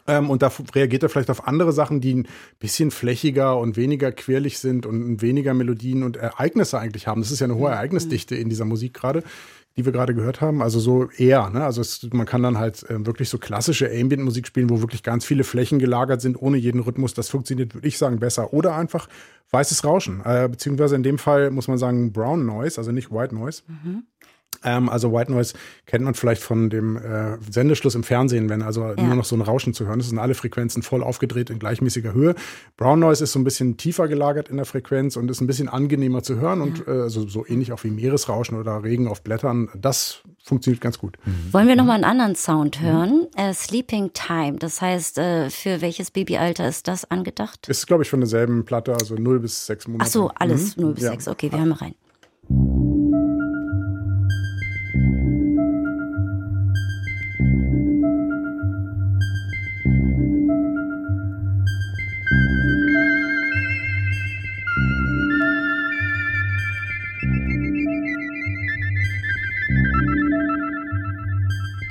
Ähm, 0.06 0.30
und 0.30 0.40
da 0.40 0.50
reagiert 0.74 1.02
er 1.02 1.10
vielleicht 1.10 1.28
auf 1.28 1.46
andere 1.46 1.72
Sachen, 1.72 2.00
die 2.00 2.14
ein 2.14 2.28
bisschen 2.60 2.90
flächiger 2.90 3.58
und 3.58 3.76
weniger 3.76 4.10
quirlig 4.10 4.58
sind 4.58 4.86
und 4.86 5.20
weniger 5.20 5.52
Melodien 5.52 6.02
und 6.02 6.16
Ereignisse 6.16 6.78
eigentlich 6.78 7.06
haben. 7.06 7.20
Das 7.20 7.30
ist 7.30 7.40
ja 7.40 7.44
eine 7.44 7.56
hohe 7.56 7.68
mhm. 7.68 7.74
Ereignisdichte 7.74 8.34
in 8.36 8.48
dieser 8.48 8.64
Musik 8.64 8.94
gerade 8.94 9.22
die 9.76 9.84
wir 9.84 9.92
gerade 9.92 10.14
gehört 10.14 10.40
haben. 10.40 10.62
Also 10.62 10.80
so 10.80 11.08
eher, 11.16 11.50
ne? 11.50 11.64
Also 11.64 11.80
es, 11.80 12.08
man 12.12 12.26
kann 12.26 12.42
dann 12.42 12.58
halt 12.58 12.88
äh, 12.90 13.06
wirklich 13.06 13.28
so 13.28 13.38
klassische 13.38 13.86
Ambient-Musik 13.90 14.46
spielen, 14.46 14.70
wo 14.70 14.80
wirklich 14.80 15.02
ganz 15.02 15.24
viele 15.24 15.44
Flächen 15.44 15.78
gelagert 15.78 16.20
sind, 16.20 16.40
ohne 16.40 16.58
jeden 16.58 16.80
Rhythmus. 16.80 17.14
Das 17.14 17.30
funktioniert, 17.30 17.74
würde 17.74 17.88
ich 17.88 17.98
sagen, 17.98 18.18
besser. 18.18 18.52
Oder 18.52 18.76
einfach 18.76 19.08
weißes 19.50 19.84
Rauschen. 19.84 20.22
Äh, 20.24 20.48
beziehungsweise 20.50 20.96
in 20.96 21.02
dem 21.02 21.18
Fall 21.18 21.50
muss 21.50 21.68
man 21.68 21.78
sagen 21.78 22.12
Brown 22.12 22.44
Noise, 22.44 22.78
also 22.78 22.92
nicht 22.92 23.10
White 23.10 23.34
Noise. 23.34 23.62
Mhm. 23.66 24.04
Ähm, 24.64 24.88
also 24.88 25.12
White 25.12 25.32
Noise 25.32 25.54
kennt 25.86 26.04
man 26.04 26.14
vielleicht 26.14 26.42
von 26.42 26.70
dem 26.70 26.96
äh, 26.96 27.38
Sendeschluss 27.50 27.94
im 27.94 28.02
Fernsehen, 28.02 28.48
wenn 28.48 28.62
also 28.62 28.82
ja. 28.82 29.02
nur 29.02 29.14
noch 29.14 29.24
so 29.24 29.36
ein 29.36 29.42
Rauschen 29.42 29.74
zu 29.74 29.86
hören 29.86 30.00
ist. 30.00 30.08
sind 30.08 30.18
alle 30.18 30.34
Frequenzen 30.34 30.82
voll 30.82 31.02
aufgedreht 31.02 31.50
in 31.50 31.58
gleichmäßiger 31.58 32.12
Höhe. 32.12 32.34
Brown 32.76 33.00
Noise 33.00 33.24
ist 33.24 33.32
so 33.32 33.38
ein 33.38 33.44
bisschen 33.44 33.76
tiefer 33.76 34.08
gelagert 34.08 34.48
in 34.48 34.56
der 34.56 34.66
Frequenz 34.66 35.16
und 35.16 35.30
ist 35.30 35.40
ein 35.40 35.46
bisschen 35.46 35.68
angenehmer 35.68 36.22
zu 36.22 36.36
hören 36.36 36.60
ja. 36.60 36.64
und 36.64 36.88
äh, 36.88 37.08
so, 37.08 37.26
so 37.26 37.46
ähnlich 37.46 37.72
auch 37.72 37.82
wie 37.84 37.90
Meeresrauschen 37.90 38.58
oder 38.58 38.82
Regen 38.82 39.08
auf 39.08 39.22
Blättern. 39.22 39.68
Das 39.74 40.22
funktioniert 40.42 40.80
ganz 40.80 40.98
gut. 40.98 41.16
Mhm. 41.24 41.52
Wollen 41.52 41.68
wir 41.68 41.76
nochmal 41.76 41.96
einen 41.96 42.04
anderen 42.04 42.34
Sound 42.34 42.80
hören? 42.80 43.28
Mhm. 43.36 43.40
Äh, 43.40 43.54
Sleeping 43.54 44.12
Time. 44.12 44.58
Das 44.58 44.80
heißt, 44.80 45.18
äh, 45.18 45.50
für 45.50 45.80
welches 45.80 46.10
Babyalter 46.10 46.68
ist 46.68 46.88
das 46.88 47.10
angedacht? 47.10 47.68
Ist, 47.68 47.86
glaube 47.86 48.02
ich, 48.02 48.10
von 48.10 48.20
derselben 48.20 48.64
Platte, 48.64 48.94
also 48.94 49.14
0 49.14 49.40
bis 49.40 49.66
6 49.66 49.88
Monate. 49.88 50.04
Ach 50.06 50.12
so, 50.12 50.30
alles 50.34 50.76
mhm. 50.76 50.84
0 50.84 50.94
bis 50.94 51.04
ja. 51.04 51.10
6. 51.10 51.28
Okay, 51.28 51.50
wir 51.50 51.58
hören 51.58 51.70
mal 51.70 51.78
rein. 51.78 51.94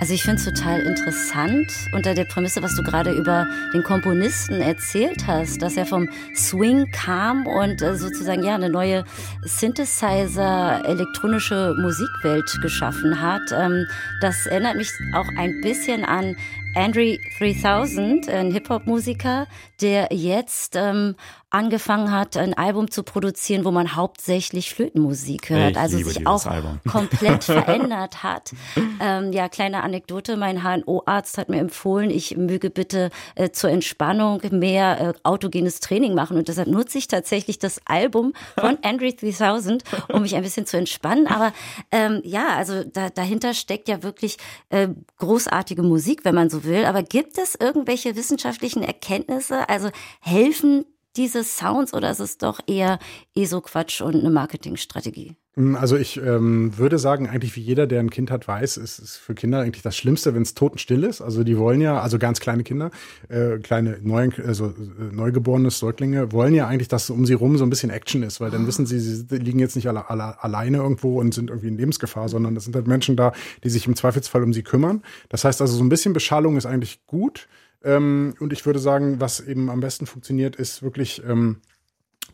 Also 0.01 0.15
ich 0.15 0.23
finde 0.23 0.37
es 0.37 0.45
total 0.45 0.79
interessant 0.79 1.71
unter 1.93 2.15
der 2.15 2.25
Prämisse, 2.25 2.63
was 2.63 2.75
du 2.75 2.81
gerade 2.81 3.11
über 3.11 3.45
den 3.71 3.83
Komponisten 3.83 4.59
erzählt 4.59 5.27
hast, 5.27 5.61
dass 5.61 5.77
er 5.77 5.85
vom 5.85 6.09
Swing 6.35 6.89
kam 6.89 7.45
und 7.45 7.83
äh, 7.83 7.95
sozusagen 7.95 8.43
ja 8.43 8.55
eine 8.55 8.71
neue 8.71 9.03
Synthesizer 9.43 10.81
elektronische 10.85 11.75
Musikwelt 11.77 12.51
geschaffen 12.63 13.21
hat. 13.21 13.43
Ähm, 13.55 13.85
das 14.21 14.47
erinnert 14.47 14.75
mich 14.75 14.89
auch 15.13 15.27
ein 15.37 15.61
bisschen 15.61 16.03
an 16.03 16.35
Andre 16.75 17.17
3000, 17.37 18.29
ein 18.29 18.51
Hip-Hop-Musiker, 18.51 19.47
der 19.81 20.09
jetzt 20.11 20.75
ähm, 20.77 21.15
angefangen 21.49 22.11
hat, 22.11 22.37
ein 22.37 22.53
Album 22.53 22.89
zu 22.89 23.03
produzieren, 23.03 23.65
wo 23.65 23.71
man 23.71 23.95
hauptsächlich 23.95 24.73
Flötenmusik 24.73 25.49
hört, 25.49 25.71
ich 25.71 25.77
also 25.77 25.97
sich 25.97 26.25
auch 26.25 26.45
Album. 26.45 26.79
komplett 26.89 27.43
verändert 27.43 28.23
hat. 28.23 28.53
Ähm, 29.01 29.33
ja, 29.33 29.49
kleine 29.49 29.83
Anekdote, 29.83 30.37
mein 30.37 30.63
HNO-Arzt 30.63 31.37
hat 31.37 31.49
mir 31.49 31.59
empfohlen, 31.59 32.09
ich 32.09 32.37
möge 32.37 32.69
bitte 32.69 33.09
äh, 33.35 33.51
zur 33.51 33.69
Entspannung 33.69 34.41
mehr 34.51 35.01
äh, 35.01 35.13
autogenes 35.23 35.81
Training 35.81 36.15
machen 36.15 36.37
und 36.37 36.47
deshalb 36.47 36.69
nutze 36.69 36.97
ich 36.97 37.09
tatsächlich 37.09 37.59
das 37.59 37.81
Album 37.85 38.33
von 38.57 38.77
Andre 38.83 39.13
3000, 39.13 39.83
um 40.07 40.21
mich 40.21 40.35
ein 40.35 40.43
bisschen 40.43 40.65
zu 40.65 40.77
entspannen. 40.77 41.27
Aber 41.27 41.51
ähm, 41.91 42.21
ja, 42.23 42.55
also 42.55 42.85
da, 42.85 43.09
dahinter 43.09 43.53
steckt 43.53 43.89
ja 43.89 44.03
wirklich 44.03 44.37
äh, 44.69 44.87
großartige 45.17 45.83
Musik, 45.83 46.23
wenn 46.23 46.35
man 46.35 46.49
so 46.49 46.60
will. 46.63 46.85
Aber 46.85 47.03
gibt 47.03 47.37
es 47.37 47.55
irgendwelche 47.55 48.15
wissenschaftlichen 48.15 48.83
Erkenntnisse? 48.83 49.67
Also 49.69 49.89
helfen 50.19 50.85
diese 51.15 51.43
Sounds 51.43 51.93
oder 51.93 52.11
ist 52.11 52.19
es 52.19 52.37
doch 52.37 52.59
eher 52.67 52.99
ESO-Quatsch 53.35 54.01
und 54.01 54.15
eine 54.15 54.29
Marketingstrategie? 54.29 55.35
Mm, 55.55 55.75
also 55.75 55.97
ich 55.97 56.17
ähm, 56.17 56.77
würde 56.77 56.97
sagen, 56.97 57.27
eigentlich 57.27 57.55
wie 57.55 57.61
jeder, 57.61 57.85
der 57.87 57.99
ein 57.99 58.09
Kind 58.09 58.31
hat, 58.31 58.47
weiß, 58.47 58.77
ist 58.77 58.99
es 58.99 59.17
für 59.17 59.35
Kinder 59.35 59.59
eigentlich 59.59 59.81
das 59.81 59.97
Schlimmste, 59.97 60.33
wenn 60.33 60.43
es 60.43 60.53
totenstill 60.53 61.03
ist. 61.03 61.21
Also 61.21 61.43
die 61.43 61.57
wollen 61.57 61.81
ja, 61.81 61.99
also 61.99 62.17
ganz 62.17 62.39
kleine 62.39 62.63
Kinder, 62.63 62.91
äh, 63.27 63.57
kleine 63.57 63.99
neu, 64.01 64.29
also 64.45 64.67
äh, 64.67 65.13
neugeborene 65.13 65.69
Säuglinge, 65.69 66.31
wollen 66.31 66.53
ja 66.53 66.67
eigentlich, 66.67 66.87
dass 66.87 67.09
um 67.09 67.25
sie 67.25 67.33
rum 67.33 67.57
so 67.57 67.65
ein 67.65 67.69
bisschen 67.69 67.89
Action 67.89 68.23
ist, 68.23 68.39
weil 68.39 68.51
dann 68.51 68.65
wissen 68.65 68.85
sie, 68.85 68.99
sie 68.99 69.25
liegen 69.37 69.59
jetzt 69.59 69.75
nicht 69.75 69.87
alle, 69.87 70.09
alle, 70.09 70.41
alleine 70.41 70.77
irgendwo 70.77 71.19
und 71.19 71.33
sind 71.33 71.49
irgendwie 71.49 71.67
in 71.67 71.77
Lebensgefahr, 71.77 72.29
sondern 72.29 72.55
es 72.55 72.63
sind 72.63 72.75
halt 72.75 72.87
Menschen 72.87 73.17
da, 73.17 73.33
die 73.63 73.69
sich 73.69 73.87
im 73.87 73.95
Zweifelsfall 73.95 74.43
um 74.43 74.53
sie 74.53 74.63
kümmern. 74.63 75.01
Das 75.27 75.43
heißt 75.43 75.61
also, 75.61 75.75
so 75.75 75.83
ein 75.83 75.89
bisschen 75.89 76.13
Beschallung 76.13 76.55
ist 76.55 76.65
eigentlich 76.65 77.05
gut. 77.05 77.47
Ähm, 77.83 78.35
und 78.39 78.53
ich 78.53 78.65
würde 78.65 78.79
sagen, 78.79 79.19
was 79.19 79.39
eben 79.39 79.69
am 79.69 79.79
besten 79.79 80.05
funktioniert, 80.05 80.55
ist 80.55 80.83
wirklich 80.83 81.23
ähm, 81.27 81.57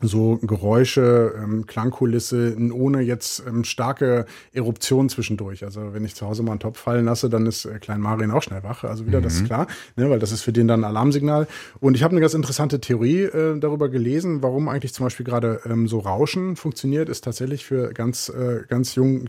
so 0.00 0.38
Geräusche, 0.42 1.34
ähm, 1.42 1.66
Klangkulisse, 1.66 2.56
ohne 2.72 3.00
jetzt 3.00 3.42
ähm, 3.46 3.64
starke 3.64 4.26
Eruption 4.52 5.08
zwischendurch. 5.08 5.64
Also 5.64 5.92
wenn 5.92 6.04
ich 6.04 6.14
zu 6.14 6.26
Hause 6.26 6.42
mal 6.42 6.52
einen 6.52 6.60
Topf 6.60 6.78
fallen 6.78 7.04
lasse, 7.04 7.28
dann 7.28 7.46
ist 7.46 7.64
äh, 7.64 7.78
Klein 7.78 8.00
Marien 8.00 8.30
auch 8.30 8.42
schnell 8.42 8.62
wach. 8.62 8.84
Also 8.84 9.06
wieder, 9.06 9.18
mhm. 9.18 9.24
das 9.24 9.34
ist 9.34 9.42
mhm. 9.42 9.46
klar, 9.46 9.66
ne, 9.96 10.08
weil 10.08 10.18
das 10.18 10.32
ist 10.32 10.42
für 10.42 10.52
den 10.52 10.68
dann 10.68 10.80
ein 10.80 10.84
Alarmsignal. 10.84 11.48
Und 11.80 11.94
ich 11.94 12.02
habe 12.02 12.12
eine 12.12 12.20
ganz 12.20 12.34
interessante 12.34 12.80
Theorie 12.80 13.22
äh, 13.22 13.58
darüber 13.58 13.88
gelesen, 13.88 14.42
warum 14.42 14.68
eigentlich 14.68 14.94
zum 14.94 15.06
Beispiel 15.06 15.26
gerade 15.26 15.60
ähm, 15.66 15.88
so 15.88 15.98
Rauschen 15.98 16.56
funktioniert, 16.56 17.08
ist 17.08 17.24
tatsächlich 17.24 17.64
für 17.64 17.92
ganz, 17.92 18.28
äh, 18.28 18.62
ganz 18.68 18.94
jung 18.94 19.28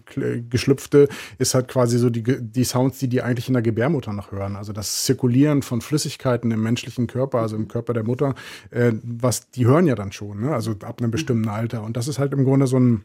geschlüpfte, 0.49 1.09
ist 1.39 1.55
halt 1.55 1.67
quasi 1.67 1.97
so 1.97 2.09
die, 2.09 2.23
die 2.23 2.63
Sounds, 2.63 2.99
die 2.99 3.07
die 3.07 3.21
eigentlich 3.21 3.47
in 3.47 3.53
der 3.53 3.63
Gebärmutter 3.63 4.13
noch 4.13 4.31
hören. 4.31 4.55
Also 4.55 4.73
das 4.73 5.03
Zirkulieren 5.03 5.63
von 5.63 5.81
Flüssigkeiten 5.81 6.51
im 6.51 6.61
menschlichen 6.61 7.07
Körper, 7.07 7.39
also 7.39 7.55
im 7.55 7.67
Körper 7.67 7.93
der 7.93 8.03
Mutter, 8.03 8.35
äh, 8.69 8.91
was 9.03 9.49
die 9.49 9.65
hören 9.65 9.87
ja 9.87 9.95
dann 9.95 10.11
schon. 10.11 10.41
Ne? 10.41 10.48
Also 10.53 10.75
ab 10.83 10.99
einem 10.99 11.11
bestimmten 11.11 11.47
Alter. 11.49 11.83
Und 11.83 11.97
das 11.97 12.07
ist 12.07 12.19
halt 12.19 12.33
im 12.33 12.45
Grunde 12.45 12.67
so 12.67 12.79
ein 12.79 13.03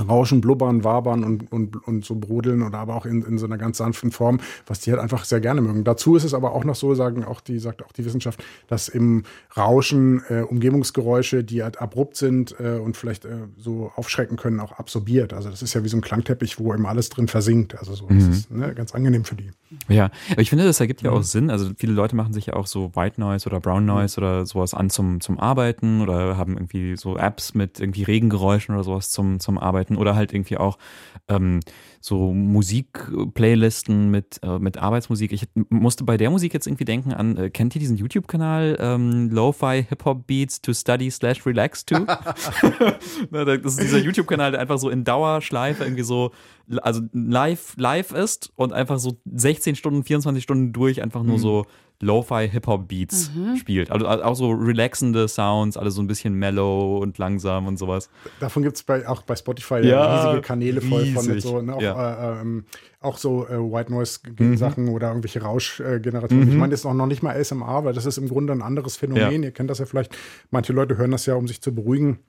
Rauschen, 0.00 0.40
Blubbern, 0.40 0.84
Wabern 0.84 1.24
und, 1.24 1.52
und, 1.52 1.76
und 1.86 2.04
so 2.04 2.14
brodeln 2.16 2.62
oder 2.62 2.78
aber 2.78 2.96
auch 2.96 3.06
in, 3.06 3.22
in 3.22 3.38
so 3.38 3.46
einer 3.46 3.58
ganz 3.58 3.78
sanften 3.78 4.10
Form, 4.10 4.40
was 4.66 4.80
die 4.80 4.90
halt 4.90 5.00
einfach 5.00 5.24
sehr 5.24 5.40
gerne 5.40 5.60
mögen. 5.60 5.84
Dazu 5.84 6.16
ist 6.16 6.24
es 6.24 6.34
aber 6.34 6.52
auch 6.52 6.64
noch 6.64 6.74
so, 6.74 6.94
sagen 6.94 7.24
auch 7.24 7.40
die, 7.40 7.58
sagt 7.58 7.84
auch 7.84 7.92
die 7.92 8.04
Wissenschaft, 8.04 8.42
dass 8.68 8.88
im 8.88 9.24
Rauschen 9.56 10.22
äh, 10.28 10.40
Umgebungsgeräusche, 10.42 11.44
die 11.44 11.62
halt 11.62 11.80
abrupt 11.80 12.16
sind 12.16 12.54
äh, 12.58 12.78
und 12.78 12.96
vielleicht 12.96 13.24
äh, 13.24 13.36
so 13.56 13.92
aufschrecken 13.96 14.36
können, 14.36 14.60
auch 14.60 14.72
absorbiert. 14.72 15.32
Also 15.32 15.50
das 15.50 15.62
ist 15.62 15.74
ja 15.74 15.84
wie 15.84 15.88
so 15.88 15.96
ein 15.96 16.00
Klangteppich, 16.00 16.58
wo 16.58 16.72
immer 16.72 16.88
alles 16.88 17.08
drin 17.08 17.28
versinkt. 17.28 17.78
Also 17.78 17.94
so, 17.94 18.06
mhm. 18.08 18.18
das 18.18 18.28
ist 18.28 18.50
ne, 18.50 18.74
ganz 18.74 18.94
angenehm 18.94 19.24
für 19.24 19.34
die. 19.34 19.50
Ja, 19.88 20.10
aber 20.30 20.40
ich 20.40 20.50
finde, 20.50 20.64
das 20.64 20.80
ergibt 20.80 21.02
ja 21.02 21.10
auch 21.10 21.18
mhm. 21.18 21.24
Sinn. 21.24 21.50
Also 21.50 21.70
viele 21.76 21.92
Leute 21.92 22.16
machen 22.16 22.32
sich 22.32 22.46
ja 22.46 22.54
auch 22.54 22.66
so 22.66 22.94
White 22.94 23.20
Noise 23.20 23.48
oder 23.48 23.60
Brown 23.60 23.84
Noise 23.84 24.20
mhm. 24.20 24.26
oder 24.26 24.46
sowas 24.46 24.74
an 24.74 24.90
zum, 24.90 25.20
zum 25.20 25.38
Arbeiten 25.38 26.00
oder 26.00 26.36
haben 26.36 26.54
irgendwie 26.54 26.96
so 26.96 27.16
Apps 27.16 27.54
mit 27.54 27.80
irgendwie 27.80 28.02
Regengeräuschen 28.02 28.74
oder 28.74 28.84
sowas 28.84 29.10
zum, 29.10 29.40
zum 29.40 29.58
Arbeiten 29.58 29.83
arbeiten 29.84 29.96
oder 29.96 30.14
halt 30.14 30.32
irgendwie 30.32 30.56
auch 30.56 30.78
ähm, 31.28 31.60
so 32.00 32.32
Musikplaylisten 32.32 34.10
mit, 34.10 34.38
äh, 34.42 34.58
mit 34.58 34.76
Arbeitsmusik. 34.76 35.32
Ich 35.32 35.48
musste 35.70 36.04
bei 36.04 36.16
der 36.16 36.30
Musik 36.30 36.52
jetzt 36.52 36.66
irgendwie 36.66 36.84
denken 36.84 37.12
an, 37.12 37.36
äh, 37.36 37.50
kennt 37.50 37.74
ihr 37.74 37.78
diesen 37.78 37.96
YouTube-Kanal 37.96 38.76
ähm, 38.78 39.30
Lo-Fi 39.30 39.86
Hip-Hop 39.88 40.26
Beats 40.26 40.60
to 40.60 40.74
Study 40.74 41.10
slash 41.10 41.46
Relax 41.46 41.84
to? 41.86 42.00
das 43.30 43.64
ist 43.64 43.82
dieser 43.82 43.98
YouTube-Kanal, 43.98 44.52
der 44.52 44.60
einfach 44.60 44.78
so 44.78 44.90
in 44.90 45.04
Dauerschleife 45.04 45.84
irgendwie 45.84 46.02
so, 46.02 46.32
also 46.82 47.00
live, 47.12 47.74
live 47.76 48.12
ist 48.12 48.52
und 48.56 48.72
einfach 48.72 48.98
so 48.98 49.18
16 49.34 49.76
Stunden, 49.76 50.04
24 50.04 50.42
Stunden 50.42 50.72
durch 50.72 51.02
einfach 51.02 51.22
nur 51.22 51.36
mhm. 51.36 51.42
so 51.42 51.66
Lo-Fi 52.04 52.48
Hip-Hop-Beats 52.48 53.32
mhm. 53.34 53.56
spielt. 53.56 53.90
Also 53.90 54.06
auch 54.06 54.34
so 54.34 54.50
relaxende 54.52 55.26
Sounds, 55.26 55.76
alle 55.76 55.90
so 55.90 56.02
ein 56.02 56.06
bisschen 56.06 56.34
mellow 56.34 56.98
und 56.98 57.18
langsam 57.18 57.66
und 57.66 57.78
sowas. 57.78 58.10
Davon 58.40 58.62
gibt 58.62 58.76
es 58.76 59.06
auch 59.06 59.22
bei 59.22 59.34
Spotify 59.34 59.80
ja, 59.80 60.22
riesige 60.22 60.42
Kanäle 60.42 60.80
voll 60.80 61.02
riesig. 61.02 61.14
von 61.14 61.26
mit 61.26 61.42
so, 61.42 61.62
ne, 61.62 61.74
auch, 61.74 61.82
ja. 61.82 62.34
äh, 62.36 62.40
ähm, 62.42 62.64
auch 63.00 63.18
so 63.18 63.46
äh, 63.46 63.58
White 63.58 63.92
Noise-Sachen 63.92 64.84
mhm. 64.84 64.90
oder 64.90 65.08
irgendwelche 65.08 65.42
Rauschgeneratoren. 65.42 66.44
Mhm. 66.44 66.50
Ich 66.50 66.56
meine 66.56 66.72
jetzt 66.72 66.84
auch 66.84 66.94
noch 66.94 67.06
nicht 67.06 67.22
mal 67.22 67.36
ASMR, 67.36 67.84
weil 67.84 67.94
das 67.94 68.06
ist 68.06 68.18
im 68.18 68.28
Grunde 68.28 68.52
ein 68.52 68.62
anderes 68.62 68.96
Phänomen. 68.96 69.42
Ja. 69.42 69.48
Ihr 69.48 69.52
kennt 69.52 69.70
das 69.70 69.78
ja 69.78 69.86
vielleicht. 69.86 70.16
Manche 70.50 70.72
Leute 70.72 70.96
hören 70.96 71.10
das 71.10 71.26
ja, 71.26 71.34
um 71.34 71.48
sich 71.48 71.60
zu 71.60 71.74
beruhigen 71.74 72.20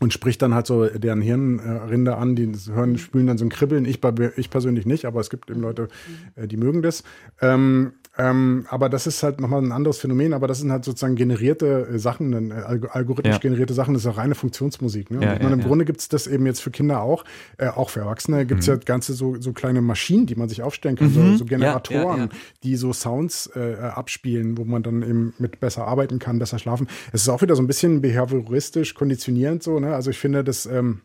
und 0.00 0.12
spricht 0.12 0.42
dann 0.42 0.54
halt 0.54 0.66
so 0.66 0.86
deren 0.86 1.22
Hirnrinde 1.22 2.16
an, 2.16 2.36
die 2.36 2.52
hören, 2.70 2.98
spülen 2.98 3.26
dann 3.26 3.38
so 3.38 3.44
ein 3.44 3.48
Kribbeln. 3.48 3.86
Ich, 3.86 4.00
ich 4.36 4.50
persönlich 4.50 4.84
nicht, 4.84 5.06
aber 5.06 5.20
es 5.20 5.30
gibt 5.30 5.50
eben 5.50 5.60
Leute, 5.60 5.88
äh, 6.34 6.46
die 6.46 6.56
mögen 6.56 6.82
das. 6.82 7.02
Ähm, 7.40 7.94
ähm, 8.18 8.66
aber 8.70 8.88
das 8.88 9.06
ist 9.06 9.22
halt 9.22 9.40
nochmal 9.40 9.62
ein 9.62 9.72
anderes 9.72 9.98
Phänomen, 9.98 10.32
aber 10.32 10.46
das 10.46 10.60
sind 10.60 10.72
halt 10.72 10.84
sozusagen 10.84 11.16
generierte 11.16 11.88
äh, 11.92 11.98
Sachen, 11.98 12.50
äh, 12.50 12.54
algorithmisch 12.90 13.34
ja. 13.34 13.38
generierte 13.38 13.74
Sachen, 13.74 13.94
das 13.94 14.02
ist 14.02 14.06
ja 14.06 14.12
reine 14.12 14.34
Funktionsmusik. 14.34 15.10
Ne? 15.10 15.22
Ja, 15.22 15.34
und 15.34 15.42
ja, 15.42 15.48
Im 15.50 15.60
Grunde 15.60 15.84
gibt 15.84 16.00
es 16.00 16.08
das 16.08 16.26
eben 16.26 16.46
jetzt 16.46 16.60
für 16.60 16.70
Kinder 16.70 17.02
auch, 17.02 17.24
äh, 17.58 17.68
auch 17.68 17.90
für 17.90 18.00
Erwachsene 18.00 18.46
gibt 18.46 18.62
es 18.62 18.68
mhm. 18.68 18.74
ja 18.74 18.80
ganze 18.84 19.12
so, 19.12 19.40
so 19.40 19.52
kleine 19.52 19.82
Maschinen, 19.82 20.26
die 20.26 20.34
man 20.34 20.48
sich 20.48 20.62
aufstellen 20.62 20.96
kann, 20.96 21.08
mhm. 21.08 21.32
so, 21.32 21.36
so, 21.36 21.44
Generatoren, 21.44 22.30
die 22.62 22.76
so 22.76 22.92
Sounds 22.92 23.50
äh, 23.54 23.76
abspielen, 23.80 24.56
wo 24.56 24.64
man 24.64 24.82
dann 24.82 25.02
eben 25.02 25.34
mit 25.38 25.60
besser 25.60 25.86
arbeiten 25.86 26.18
kann, 26.18 26.38
besser 26.38 26.58
schlafen. 26.58 26.88
Es 27.12 27.22
ist 27.22 27.28
auch 27.28 27.42
wieder 27.42 27.54
so 27.54 27.62
ein 27.62 27.66
bisschen 27.66 28.00
behavioristisch 28.00 28.94
konditionierend 28.94 29.62
so, 29.62 29.78
ne? 29.78 29.94
Also 29.94 30.10
ich 30.10 30.18
finde 30.18 30.42
das 30.42 30.66
ähm, 30.66 31.02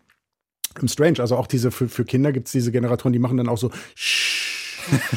strange. 0.85 1.19
Also 1.19 1.35
auch 1.35 1.47
diese 1.47 1.71
für, 1.71 1.89
für 1.89 2.05
Kinder 2.05 2.31
gibt 2.31 2.47
es 2.47 2.51
diese 2.51 2.71
Generatoren, 2.71 3.13
die 3.13 3.19
machen 3.19 3.37
dann 3.37 3.49
auch 3.49 3.57
so 3.57 3.71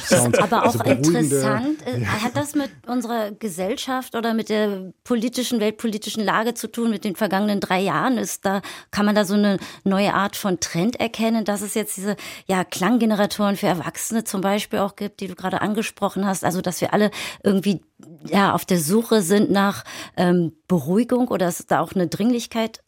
Sounds. 0.05 0.39
Aber 0.39 0.63
auch 0.63 0.81
also 0.81 0.85
interessant, 0.85 1.87
äh, 1.87 2.01
ja. 2.01 2.23
hat 2.23 2.37
das 2.37 2.55
mit 2.55 2.71
unserer 2.87 3.31
Gesellschaft 3.33 4.15
oder 4.15 4.35
mit 4.35 4.49
der 4.49 4.93
politischen, 5.05 5.61
weltpolitischen 5.61 6.25
Lage 6.25 6.55
zu 6.55 6.71
tun, 6.71 6.91
mit 6.91 7.05
den 7.05 7.17
vergangenen 7.17 7.61
drei 7.61 7.81
Jahren? 7.81 8.19
Ist 8.19 8.45
da, 8.45 8.63
kann 8.91 9.07
man 9.07 9.15
da 9.15 9.25
so 9.25 9.35
eine 9.35 9.59
neue 9.85 10.15
Art 10.15 10.37
von 10.37 10.61
Trend 10.61 11.01
erkennen, 11.01 11.45
dass 11.45 11.63
es 11.63 11.75
jetzt 11.75 11.97
diese 11.97 12.17
ja, 12.47 12.65
Klanggeneratoren 12.65 13.57
für 13.57 13.67
Erwachsene 13.67 14.25
zum 14.25 14.41
Beispiel 14.41 14.79
auch 14.79 14.97
gibt, 14.97 15.21
die 15.21 15.29
du 15.29 15.35
gerade 15.35 15.61
angesprochen 15.61 16.27
hast? 16.27 16.45
Also, 16.45 16.61
dass 16.61 16.81
wir 16.81 16.93
alle 16.93 17.11
irgendwie 17.43 17.81
ja, 18.29 18.55
auf 18.55 18.65
der 18.65 18.79
Suche 18.79 19.23
sind 19.23 19.51
nach 19.51 19.85
ähm, 20.17 20.53
Beruhigung 20.69 21.29
oder 21.29 21.49
ist 21.49 21.71
da 21.71 21.81
auch 21.81 21.93
eine 21.93 22.07
Dringlichkeit 22.07 22.84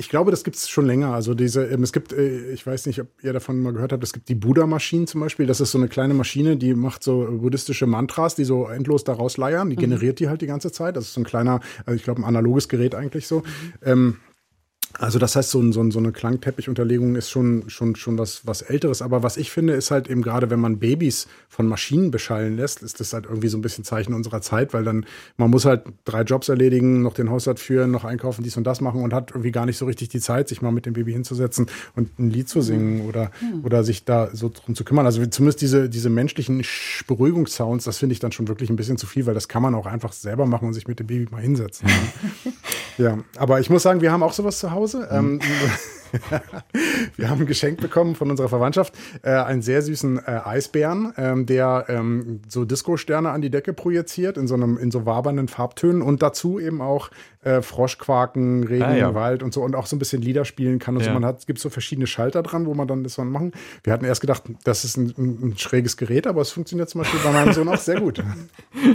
ich 0.00 0.08
glaube, 0.08 0.30
das 0.30 0.44
gibt 0.44 0.56
es 0.56 0.66
schon 0.70 0.86
länger. 0.86 1.12
Also 1.12 1.34
diese, 1.34 1.66
ähm, 1.66 1.82
es 1.82 1.92
gibt, 1.92 2.14
äh, 2.14 2.52
ich 2.52 2.66
weiß 2.66 2.86
nicht, 2.86 3.02
ob 3.02 3.08
ihr 3.22 3.34
davon 3.34 3.60
mal 3.60 3.74
gehört 3.74 3.92
habt, 3.92 4.02
es 4.02 4.14
gibt 4.14 4.30
die 4.30 4.34
Buddha-Maschinen 4.34 5.06
zum 5.06 5.20
Beispiel. 5.20 5.46
Das 5.46 5.60
ist 5.60 5.72
so 5.72 5.78
eine 5.78 5.88
kleine 5.88 6.14
Maschine, 6.14 6.56
die 6.56 6.74
macht 6.74 7.04
so 7.04 7.28
buddhistische 7.30 7.86
Mantras, 7.86 8.34
die 8.34 8.44
so 8.44 8.66
endlos 8.66 9.04
daraus 9.04 9.36
leiern. 9.36 9.68
Die 9.68 9.76
mhm. 9.76 9.80
generiert 9.80 10.18
die 10.18 10.30
halt 10.30 10.40
die 10.40 10.46
ganze 10.46 10.72
Zeit. 10.72 10.96
Das 10.96 11.04
ist 11.04 11.12
so 11.12 11.20
ein 11.20 11.24
kleiner, 11.24 11.60
also 11.84 11.96
ich 11.96 12.02
glaube, 12.02 12.22
ein 12.22 12.24
analoges 12.24 12.70
Gerät 12.70 12.94
eigentlich 12.94 13.26
so. 13.26 13.40
Mhm. 13.40 13.44
Ähm, 13.84 14.16
also 14.98 15.18
das 15.18 15.36
heißt, 15.36 15.50
so, 15.50 15.60
ein, 15.60 15.72
so, 15.72 15.80
ein, 15.80 15.90
so 15.92 15.98
eine 15.98 16.10
Klangteppichunterlegung 16.10 17.14
ist 17.14 17.30
schon, 17.30 17.70
schon, 17.70 17.94
schon 17.94 18.18
was, 18.18 18.46
was 18.46 18.62
Älteres. 18.62 19.02
Aber 19.02 19.22
was 19.22 19.36
ich 19.36 19.50
finde, 19.50 19.74
ist 19.74 19.90
halt 19.90 20.08
eben 20.10 20.20
gerade, 20.20 20.50
wenn 20.50 20.58
man 20.58 20.78
Babys 20.78 21.28
von 21.48 21.66
Maschinen 21.66 22.10
beschallen 22.10 22.56
lässt, 22.56 22.82
ist 22.82 22.98
das 22.98 23.12
halt 23.12 23.26
irgendwie 23.26 23.48
so 23.48 23.56
ein 23.56 23.62
bisschen 23.62 23.84
Zeichen 23.84 24.14
unserer 24.14 24.40
Zeit, 24.40 24.74
weil 24.74 24.82
dann, 24.82 25.06
man 25.36 25.50
muss 25.50 25.64
halt 25.64 25.84
drei 26.04 26.22
Jobs 26.22 26.48
erledigen, 26.48 27.02
noch 27.02 27.14
den 27.14 27.30
Haushalt 27.30 27.60
führen, 27.60 27.92
noch 27.92 28.04
einkaufen, 28.04 28.42
dies 28.42 28.56
und 28.56 28.64
das 28.64 28.80
machen 28.80 29.02
und 29.02 29.14
hat 29.14 29.30
irgendwie 29.30 29.52
gar 29.52 29.64
nicht 29.64 29.78
so 29.78 29.86
richtig 29.86 30.08
die 30.08 30.20
Zeit, 30.20 30.48
sich 30.48 30.60
mal 30.60 30.72
mit 30.72 30.86
dem 30.86 30.94
Baby 30.94 31.12
hinzusetzen 31.12 31.66
und 31.94 32.18
ein 32.18 32.30
Lied 32.30 32.48
zu 32.48 32.60
singen 32.60 33.08
oder, 33.08 33.30
mhm. 33.40 33.64
oder 33.64 33.84
sich 33.84 34.04
da 34.04 34.30
so 34.34 34.50
drum 34.52 34.74
zu 34.74 34.84
kümmern. 34.84 35.06
Also 35.06 35.24
zumindest 35.26 35.60
diese, 35.60 35.88
diese 35.88 36.10
menschlichen 36.10 36.64
Beruhigungssounds, 37.06 37.84
das 37.84 37.98
finde 37.98 38.14
ich 38.14 38.18
dann 38.18 38.32
schon 38.32 38.48
wirklich 38.48 38.70
ein 38.70 38.76
bisschen 38.76 38.96
zu 38.96 39.06
viel, 39.06 39.26
weil 39.26 39.34
das 39.34 39.46
kann 39.46 39.62
man 39.62 39.74
auch 39.76 39.86
einfach 39.86 40.12
selber 40.12 40.46
machen 40.46 40.66
und 40.66 40.74
sich 40.74 40.88
mit 40.88 40.98
dem 40.98 41.06
Baby 41.06 41.28
mal 41.30 41.42
hinsetzen. 41.42 41.88
ja, 42.98 43.18
aber 43.36 43.60
ich 43.60 43.70
muss 43.70 43.84
sagen, 43.84 44.00
wir 44.00 44.10
haben 44.10 44.22
auch 44.24 44.32
sowas 44.32 44.58
zu 44.58 44.72
Hause. 44.72 44.79
Hause. 44.80 45.06
Ähm, 45.10 45.34
mhm. 45.34 45.40
wir 47.16 47.30
haben 47.30 47.40
ein 47.40 47.46
Geschenk 47.46 47.80
bekommen 47.80 48.14
von 48.14 48.30
unserer 48.30 48.48
Verwandtschaft, 48.48 48.94
äh, 49.22 49.30
einen 49.30 49.62
sehr 49.62 49.82
süßen 49.82 50.18
äh, 50.18 50.40
Eisbären, 50.44 51.12
ähm, 51.16 51.46
der 51.46 51.86
ähm, 51.88 52.40
so 52.48 52.64
Disco-Sterne 52.64 53.30
an 53.30 53.42
die 53.42 53.50
Decke 53.50 53.72
projiziert 53.72 54.36
in 54.36 54.46
so 54.46 54.54
einem 54.54 54.78
in 54.78 54.90
so 54.90 55.06
wabernden 55.06 55.48
Farbtönen 55.48 56.02
und 56.02 56.22
dazu 56.22 56.58
eben 56.58 56.80
auch 56.80 57.10
äh, 57.42 57.62
Froschquaken, 57.62 58.64
Regen, 58.64 58.82
ah, 58.82 58.96
ja. 58.96 59.14
Wald 59.14 59.42
und 59.42 59.54
so 59.54 59.62
und 59.62 59.74
auch 59.74 59.86
so 59.86 59.96
ein 59.96 59.98
bisschen 59.98 60.20
Lieder 60.20 60.44
spielen 60.44 60.78
kann. 60.78 60.96
Und 60.96 61.02
ja. 61.02 61.08
so. 61.08 61.14
Man 61.14 61.24
hat, 61.24 61.38
es 61.38 61.46
gibt 61.46 61.58
so 61.58 61.70
verschiedene 61.70 62.06
Schalter 62.06 62.42
dran, 62.42 62.66
wo 62.66 62.74
man 62.74 62.86
dann 62.86 63.02
das 63.02 63.14
dann 63.14 63.30
machen. 63.30 63.52
Wir 63.82 63.92
hatten 63.92 64.04
erst 64.04 64.20
gedacht, 64.20 64.42
das 64.64 64.84
ist 64.84 64.98
ein, 64.98 65.14
ein, 65.16 65.54
schräges 65.56 65.96
Gerät, 65.96 66.26
aber 66.26 66.42
es 66.42 66.50
funktioniert 66.50 66.90
zum 66.90 67.00
Beispiel 67.00 67.20
bei 67.24 67.32
meinem 67.32 67.52
Sohn 67.54 67.68
auch 67.68 67.78
sehr 67.78 68.00
gut. 68.00 68.22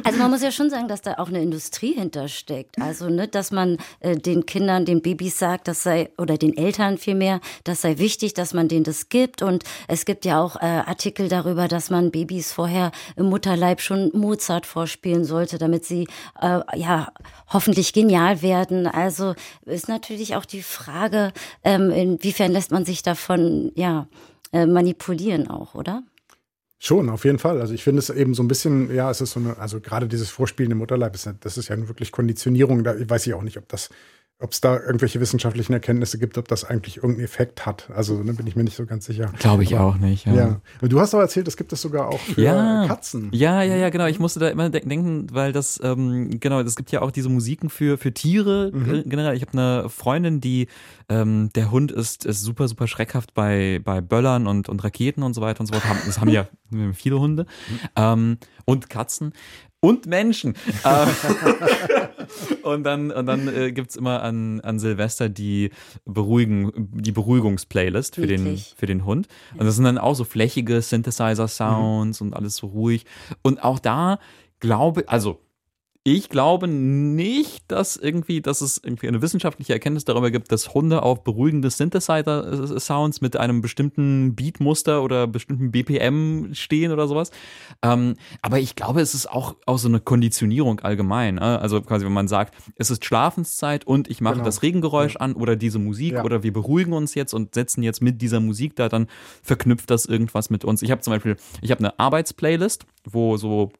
Also 0.03 0.19
man 0.19 0.31
muss 0.31 0.41
ja 0.41 0.51
schon 0.51 0.69
sagen, 0.69 0.87
dass 0.87 1.01
da 1.01 1.15
auch 1.17 1.29
eine 1.29 1.41
Industrie 1.41 1.93
hintersteckt. 1.93 2.79
Also, 2.81 3.09
ne, 3.09 3.27
dass 3.27 3.51
man 3.51 3.77
äh, 3.99 4.15
den 4.15 4.45
Kindern, 4.45 4.85
den 4.85 5.01
Babys 5.01 5.37
sagt, 5.39 5.67
das 5.67 5.83
sei, 5.83 6.09
oder 6.17 6.37
den 6.37 6.55
Eltern 6.55 6.97
vielmehr, 7.05 7.39
das 7.63 7.81
sei 7.81 7.97
wichtig, 7.97 8.33
dass 8.33 8.53
man 8.53 8.67
denen 8.67 8.83
das 8.83 9.09
gibt. 9.09 9.41
Und 9.41 9.63
es 9.87 10.05
gibt 10.05 10.25
ja 10.25 10.41
auch 10.41 10.57
äh, 10.57 10.65
Artikel 10.65 11.29
darüber, 11.29 11.67
dass 11.67 11.89
man 11.89 12.11
Babys 12.11 12.51
vorher 12.51 12.91
im 13.15 13.27
Mutterleib 13.27 13.79
schon 13.79 14.11
Mozart 14.13 14.65
vorspielen 14.65 15.23
sollte, 15.23 15.57
damit 15.57 15.85
sie 15.85 16.07
äh, 16.41 16.59
ja 16.75 17.13
hoffentlich 17.47 17.93
genial 17.93 18.41
werden. 18.41 18.87
Also 18.87 19.35
ist 19.65 19.87
natürlich 19.87 20.35
auch 20.35 20.45
die 20.45 20.63
Frage, 20.63 21.31
ähm, 21.63 21.91
inwiefern 21.91 22.51
lässt 22.51 22.71
man 22.71 22.85
sich 22.85 23.03
davon 23.03 23.71
ja 23.75 24.07
äh, 24.51 24.65
manipulieren 24.65 25.49
auch, 25.49 25.75
oder? 25.75 26.03
Schon, 26.79 27.09
auf 27.09 27.23
jeden 27.25 27.39
Fall. 27.39 27.61
Also 27.61 27.73
ich 27.73 27.83
finde 27.83 27.99
es 27.99 28.09
eben 28.09 28.33
so 28.33 28.43
ein 28.43 28.47
bisschen, 28.47 28.93
ja, 28.93 29.09
es 29.09 29.21
ist 29.21 29.31
so 29.31 29.39
eine, 29.39 29.57
also 29.57 29.79
gerade 29.79 30.07
dieses 30.07 30.29
Vorspielen 30.29 30.71
im 30.71 30.79
Mutterleib, 30.79 31.13
das 31.39 31.57
ist 31.57 31.67
ja 31.69 31.87
wirklich 31.87 32.11
Konditionierung. 32.11 32.83
Da 32.83 32.93
weiß 32.97 33.25
ich 33.27 33.33
auch 33.33 33.43
nicht, 33.43 33.57
ob 33.57 33.67
das 33.69 33.89
ob 34.39 34.51
es 34.51 34.59
da 34.59 34.77
irgendwelche 34.77 35.21
wissenschaftlichen 35.21 35.71
Erkenntnisse 35.71 36.19
gibt, 36.19 36.37
ob 36.37 36.49
das 36.49 36.65
eigentlich 36.65 36.97
irgendeinen 36.97 37.23
Effekt 37.23 37.65
hat. 37.65 37.89
Also 37.95 38.21
ne, 38.21 38.33
bin 38.33 38.45
ich 38.45 38.57
mir 38.57 38.65
nicht 38.65 38.75
so 38.75 38.85
ganz 38.85 39.05
sicher. 39.05 39.31
Glaube 39.39 39.63
ich 39.63 39.75
aber, 39.75 39.85
auch 39.85 39.95
nicht. 39.95 40.25
Ja. 40.25 40.33
ja. 40.33 40.61
Du 40.81 40.99
hast 40.99 41.13
aber 41.13 41.23
erzählt, 41.23 41.47
es 41.47 41.55
gibt 41.55 41.71
es 41.71 41.81
sogar 41.81 42.09
auch 42.09 42.19
für 42.19 42.41
ja. 42.41 42.85
Katzen. 42.85 43.29
Ja, 43.31 43.63
ja, 43.63 43.75
ja, 43.77 43.89
genau. 43.89 44.07
Ich 44.07 44.19
musste 44.19 44.41
da 44.41 44.49
immer 44.49 44.69
denken, 44.69 45.27
weil 45.31 45.53
das, 45.53 45.79
ähm, 45.81 46.37
genau, 46.41 46.59
es 46.59 46.75
gibt 46.75 46.91
ja 46.91 47.01
auch 47.01 47.11
diese 47.11 47.29
Musiken 47.29 47.69
für, 47.69 47.97
für 47.97 48.13
Tiere 48.13 48.71
mhm. 48.73 49.03
generell. 49.05 49.37
Ich 49.37 49.41
habe 49.41 49.53
eine 49.53 49.89
Freundin, 49.89 50.41
die, 50.41 50.67
ähm, 51.07 51.49
der 51.55 51.71
Hund 51.71 51.93
ist, 51.93 52.25
ist 52.25 52.41
super, 52.41 52.67
super 52.67 52.87
schreckhaft 52.87 53.33
bei, 53.33 53.79
bei 53.85 54.01
Böllern 54.01 54.47
und, 54.47 54.67
und 54.67 54.83
Raketen 54.83 55.23
und 55.23 55.33
so 55.33 55.39
weiter 55.39 55.61
und 55.61 55.67
so 55.67 55.73
fort. 55.75 55.97
Das 56.05 56.19
haben 56.19 56.29
ja 56.29 56.49
viele 56.93 57.21
Hunde. 57.21 57.43
Mhm. 57.69 57.79
Ähm, 57.95 58.37
und 58.65 58.89
Katzen 58.89 59.31
und 59.85 60.07
Menschen. 60.07 60.55
Äh, 60.83 61.05
und 62.63 62.83
dann, 62.83 63.11
und 63.11 63.25
dann 63.27 63.47
äh, 63.47 63.71
gibt 63.71 63.91
es 63.91 63.95
immer 63.95 64.23
an, 64.23 64.59
an 64.61 64.79
Silvester 64.79 65.29
die, 65.29 65.69
Beruhigen, 66.05 66.71
die 66.91 67.11
Beruhigungsplaylist 67.11 68.15
für 68.15 68.25
den, 68.25 68.57
für 68.57 68.87
den 68.87 69.05
Hund. 69.05 69.27
Und 69.57 69.65
das 69.65 69.75
sind 69.75 69.85
dann 69.85 69.99
auch 69.99 70.15
so 70.15 70.23
flächige 70.23 70.81
Synthesizer-Sounds 70.81 72.19
mhm. 72.19 72.27
und 72.27 72.33
alles 72.33 72.55
so 72.55 72.67
ruhig. 72.67 73.05
Und 73.43 73.63
auch 73.63 73.79
da 73.79 74.19
glaube, 74.59 75.03
also 75.07 75.44
ich 76.07 76.29
glaube 76.29 76.67
nicht, 76.67 77.63
dass 77.67 77.97
irgendwie, 77.97 78.39
dass 78.39 78.61
es 78.61 78.77
irgendwie 78.77 79.07
eine 79.07 79.23
wissenschaftliche 79.23 79.73
Erkenntnis 79.73 80.05
darüber 80.05 80.29
gibt, 80.29 80.51
dass 80.51 80.75
Hunde 80.75 81.01
auf 81.01 81.23
beruhigende 81.23 81.71
Synthesizer-Sounds 81.71 83.21
mit 83.21 83.35
einem 83.37 83.61
bestimmten 83.61 84.35
Beatmuster 84.35 85.01
oder 85.01 85.25
bestimmten 85.25 85.71
BPM 85.71 86.53
stehen 86.53 86.91
oder 86.91 87.07
sowas. 87.07 87.31
Ähm, 87.81 88.17
aber 88.43 88.59
ich 88.59 88.75
glaube, 88.75 89.01
es 89.01 89.15
ist 89.15 89.25
auch, 89.31 89.55
auch 89.65 89.79
so 89.79 89.87
eine 89.87 89.99
Konditionierung 89.99 90.79
allgemein. 90.81 91.39
Äh? 91.39 91.41
Also 91.41 91.81
quasi, 91.81 92.05
wenn 92.05 92.13
man 92.13 92.27
sagt, 92.27 92.53
es 92.75 92.91
ist 92.91 93.03
Schlafenszeit 93.03 93.87
und 93.87 94.07
ich 94.07 94.21
mache 94.21 94.35
genau. 94.35 94.45
das 94.45 94.61
Regengeräusch 94.61 95.15
ja. 95.15 95.21
an 95.21 95.33
oder 95.33 95.55
diese 95.55 95.79
Musik 95.79 96.13
ja. 96.13 96.23
oder 96.23 96.43
wir 96.43 96.53
beruhigen 96.53 96.93
uns 96.93 97.15
jetzt 97.15 97.33
und 97.33 97.55
setzen 97.55 97.81
jetzt 97.81 98.03
mit 98.03 98.21
dieser 98.21 98.39
Musik 98.39 98.75
da, 98.75 98.89
dann 98.89 99.07
verknüpft 99.41 99.89
das 99.89 100.05
irgendwas 100.05 100.51
mit 100.51 100.65
uns. 100.65 100.83
Ich 100.83 100.91
habe 100.91 101.01
zum 101.01 101.13
Beispiel, 101.13 101.35
ich 101.61 101.71
habe 101.71 101.79
eine 101.79 101.97
Arbeitsplaylist, 101.97 102.85
wo 103.05 103.37
so 103.37 103.71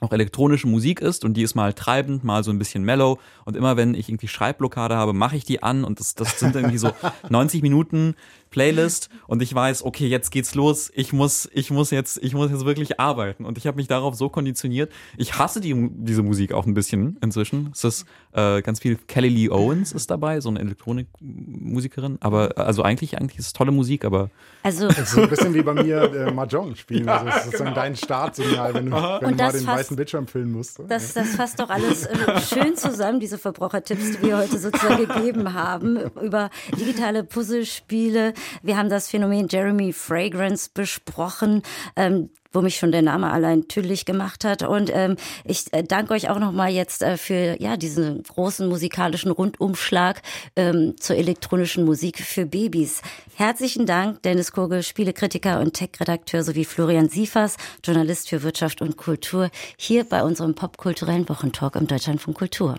auch 0.00 0.12
elektronische 0.12 0.66
Musik 0.66 1.00
ist 1.00 1.24
und 1.24 1.34
die 1.34 1.42
ist 1.42 1.54
mal 1.54 1.72
treibend, 1.72 2.24
mal 2.24 2.42
so 2.42 2.50
ein 2.50 2.58
bisschen 2.58 2.84
mellow. 2.84 3.18
Und 3.44 3.56
immer 3.56 3.76
wenn 3.76 3.94
ich 3.94 4.08
irgendwie 4.08 4.28
Schreibblockade 4.28 4.96
habe, 4.96 5.12
mache 5.12 5.36
ich 5.36 5.44
die 5.44 5.62
an 5.62 5.84
und 5.84 6.00
das, 6.00 6.14
das 6.14 6.38
sind 6.38 6.56
irgendwie 6.56 6.78
so 6.78 6.90
90 7.28 7.62
Minuten 7.62 8.14
Playlist 8.50 9.08
und 9.26 9.42
ich 9.42 9.54
weiß, 9.54 9.84
okay, 9.84 10.06
jetzt 10.08 10.30
geht's 10.30 10.54
los. 10.54 10.90
Ich 10.94 11.12
muss, 11.12 11.48
ich 11.52 11.70
muss 11.70 11.90
jetzt, 11.90 12.18
ich 12.22 12.34
muss 12.34 12.50
jetzt 12.50 12.64
wirklich 12.64 12.98
arbeiten. 13.00 13.44
Und 13.44 13.58
ich 13.58 13.66
habe 13.66 13.76
mich 13.76 13.86
darauf 13.88 14.14
so 14.16 14.28
konditioniert. 14.28 14.92
Ich 15.16 15.38
hasse 15.38 15.60
die, 15.60 15.88
diese 15.92 16.22
Musik 16.22 16.52
auch 16.52 16.66
ein 16.66 16.74
bisschen 16.74 17.16
inzwischen. 17.22 17.70
Es 17.72 17.84
ist 17.84 18.06
äh, 18.32 18.60
ganz 18.62 18.80
viel. 18.80 18.96
Kelly 19.06 19.28
Lee 19.28 19.48
Owens 19.50 19.92
ist 19.92 20.10
dabei, 20.10 20.40
so 20.40 20.48
eine 20.48 20.60
Elektronikmusikerin. 20.60 22.18
Aber 22.20 22.56
also 22.58 22.82
eigentlich, 22.82 23.18
eigentlich 23.18 23.38
ist 23.38 23.46
es 23.46 23.52
tolle 23.52 23.70
Musik, 23.72 24.04
aber 24.04 24.30
Also 24.62 24.88
Das 24.88 24.98
ist 24.98 25.10
so 25.12 25.22
ein 25.22 25.28
bisschen 25.28 25.54
wie 25.54 25.62
bei 25.62 25.74
mir 25.74 26.02
äh, 26.12 26.32
Mahjong 26.32 26.74
spielen. 26.76 27.08
also 27.08 27.28
es 27.28 27.36
ist 27.36 27.44
sozusagen 27.44 27.74
dein 27.74 27.96
Startsignal, 27.96 28.74
wenn 28.74 28.86
du, 28.86 28.92
wenn 28.92 29.20
du 29.20 29.26
mal 29.26 29.34
das 29.36 29.52
den 29.54 29.64
fasst- 29.64 29.78
weißen 29.78 29.96
Bildschirm 29.96 30.26
filmen 30.26 30.52
musst. 30.52 30.80
Das, 30.88 31.12
das 31.14 31.28
fasst 31.36 31.58
doch 31.60 31.70
alles 31.70 32.06
äh, 32.06 32.16
schön 32.40 32.76
zusammen, 32.76 33.20
diese 33.20 33.38
Verbrauchertipps, 33.38 34.18
die 34.18 34.22
wir 34.26 34.38
heute 34.38 34.58
sozusagen 34.58 35.06
gegeben 35.06 35.54
haben, 35.54 35.98
über 36.20 36.50
digitale 36.78 37.24
Puzzlespiele. 37.24 38.34
Wir 38.62 38.76
haben 38.76 38.88
das 38.88 39.08
Phänomen 39.08 39.48
Jeremy 39.48 39.92
Fragrance 39.92 40.70
besprochen. 40.72 41.62
Ähm, 41.96 42.30
wo 42.52 42.62
mich 42.62 42.76
schon 42.76 42.92
der 42.92 43.02
Name 43.02 43.30
allein 43.30 43.68
tüdelig 43.68 44.04
gemacht 44.04 44.44
hat. 44.44 44.62
Und 44.62 44.90
ähm, 44.92 45.16
ich 45.44 45.72
äh, 45.72 45.84
danke 45.84 46.14
euch 46.14 46.28
auch 46.28 46.38
nochmal 46.38 46.70
jetzt 46.70 47.02
äh, 47.02 47.16
für 47.16 47.56
ja 47.60 47.76
diesen 47.76 48.22
großen 48.22 48.68
musikalischen 48.68 49.30
Rundumschlag 49.30 50.22
ähm, 50.56 50.94
zur 50.98 51.16
elektronischen 51.16 51.84
Musik 51.84 52.18
für 52.18 52.46
Babys. 52.46 53.02
Herzlichen 53.36 53.86
Dank, 53.86 54.22
Dennis 54.22 54.52
Kogel, 54.52 54.82
Spielekritiker 54.82 55.60
und 55.60 55.74
Tech-Redakteur, 55.74 56.42
sowie 56.42 56.64
Florian 56.64 57.08
Siefers, 57.08 57.56
Journalist 57.84 58.28
für 58.28 58.42
Wirtschaft 58.42 58.82
und 58.82 58.96
Kultur, 58.96 59.50
hier 59.76 60.04
bei 60.04 60.22
unserem 60.22 60.54
popkulturellen 60.54 61.28
Wochentalk 61.28 61.76
im 61.76 61.86
Deutschlandfunk 61.86 62.36
Kultur. 62.36 62.76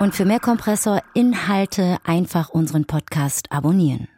Und 0.00 0.14
für 0.14 0.24
mehr 0.24 0.40
Kompressor-Inhalte 0.40 1.98
einfach 2.04 2.48
unseren 2.48 2.86
Podcast 2.86 3.52
abonnieren. 3.52 4.08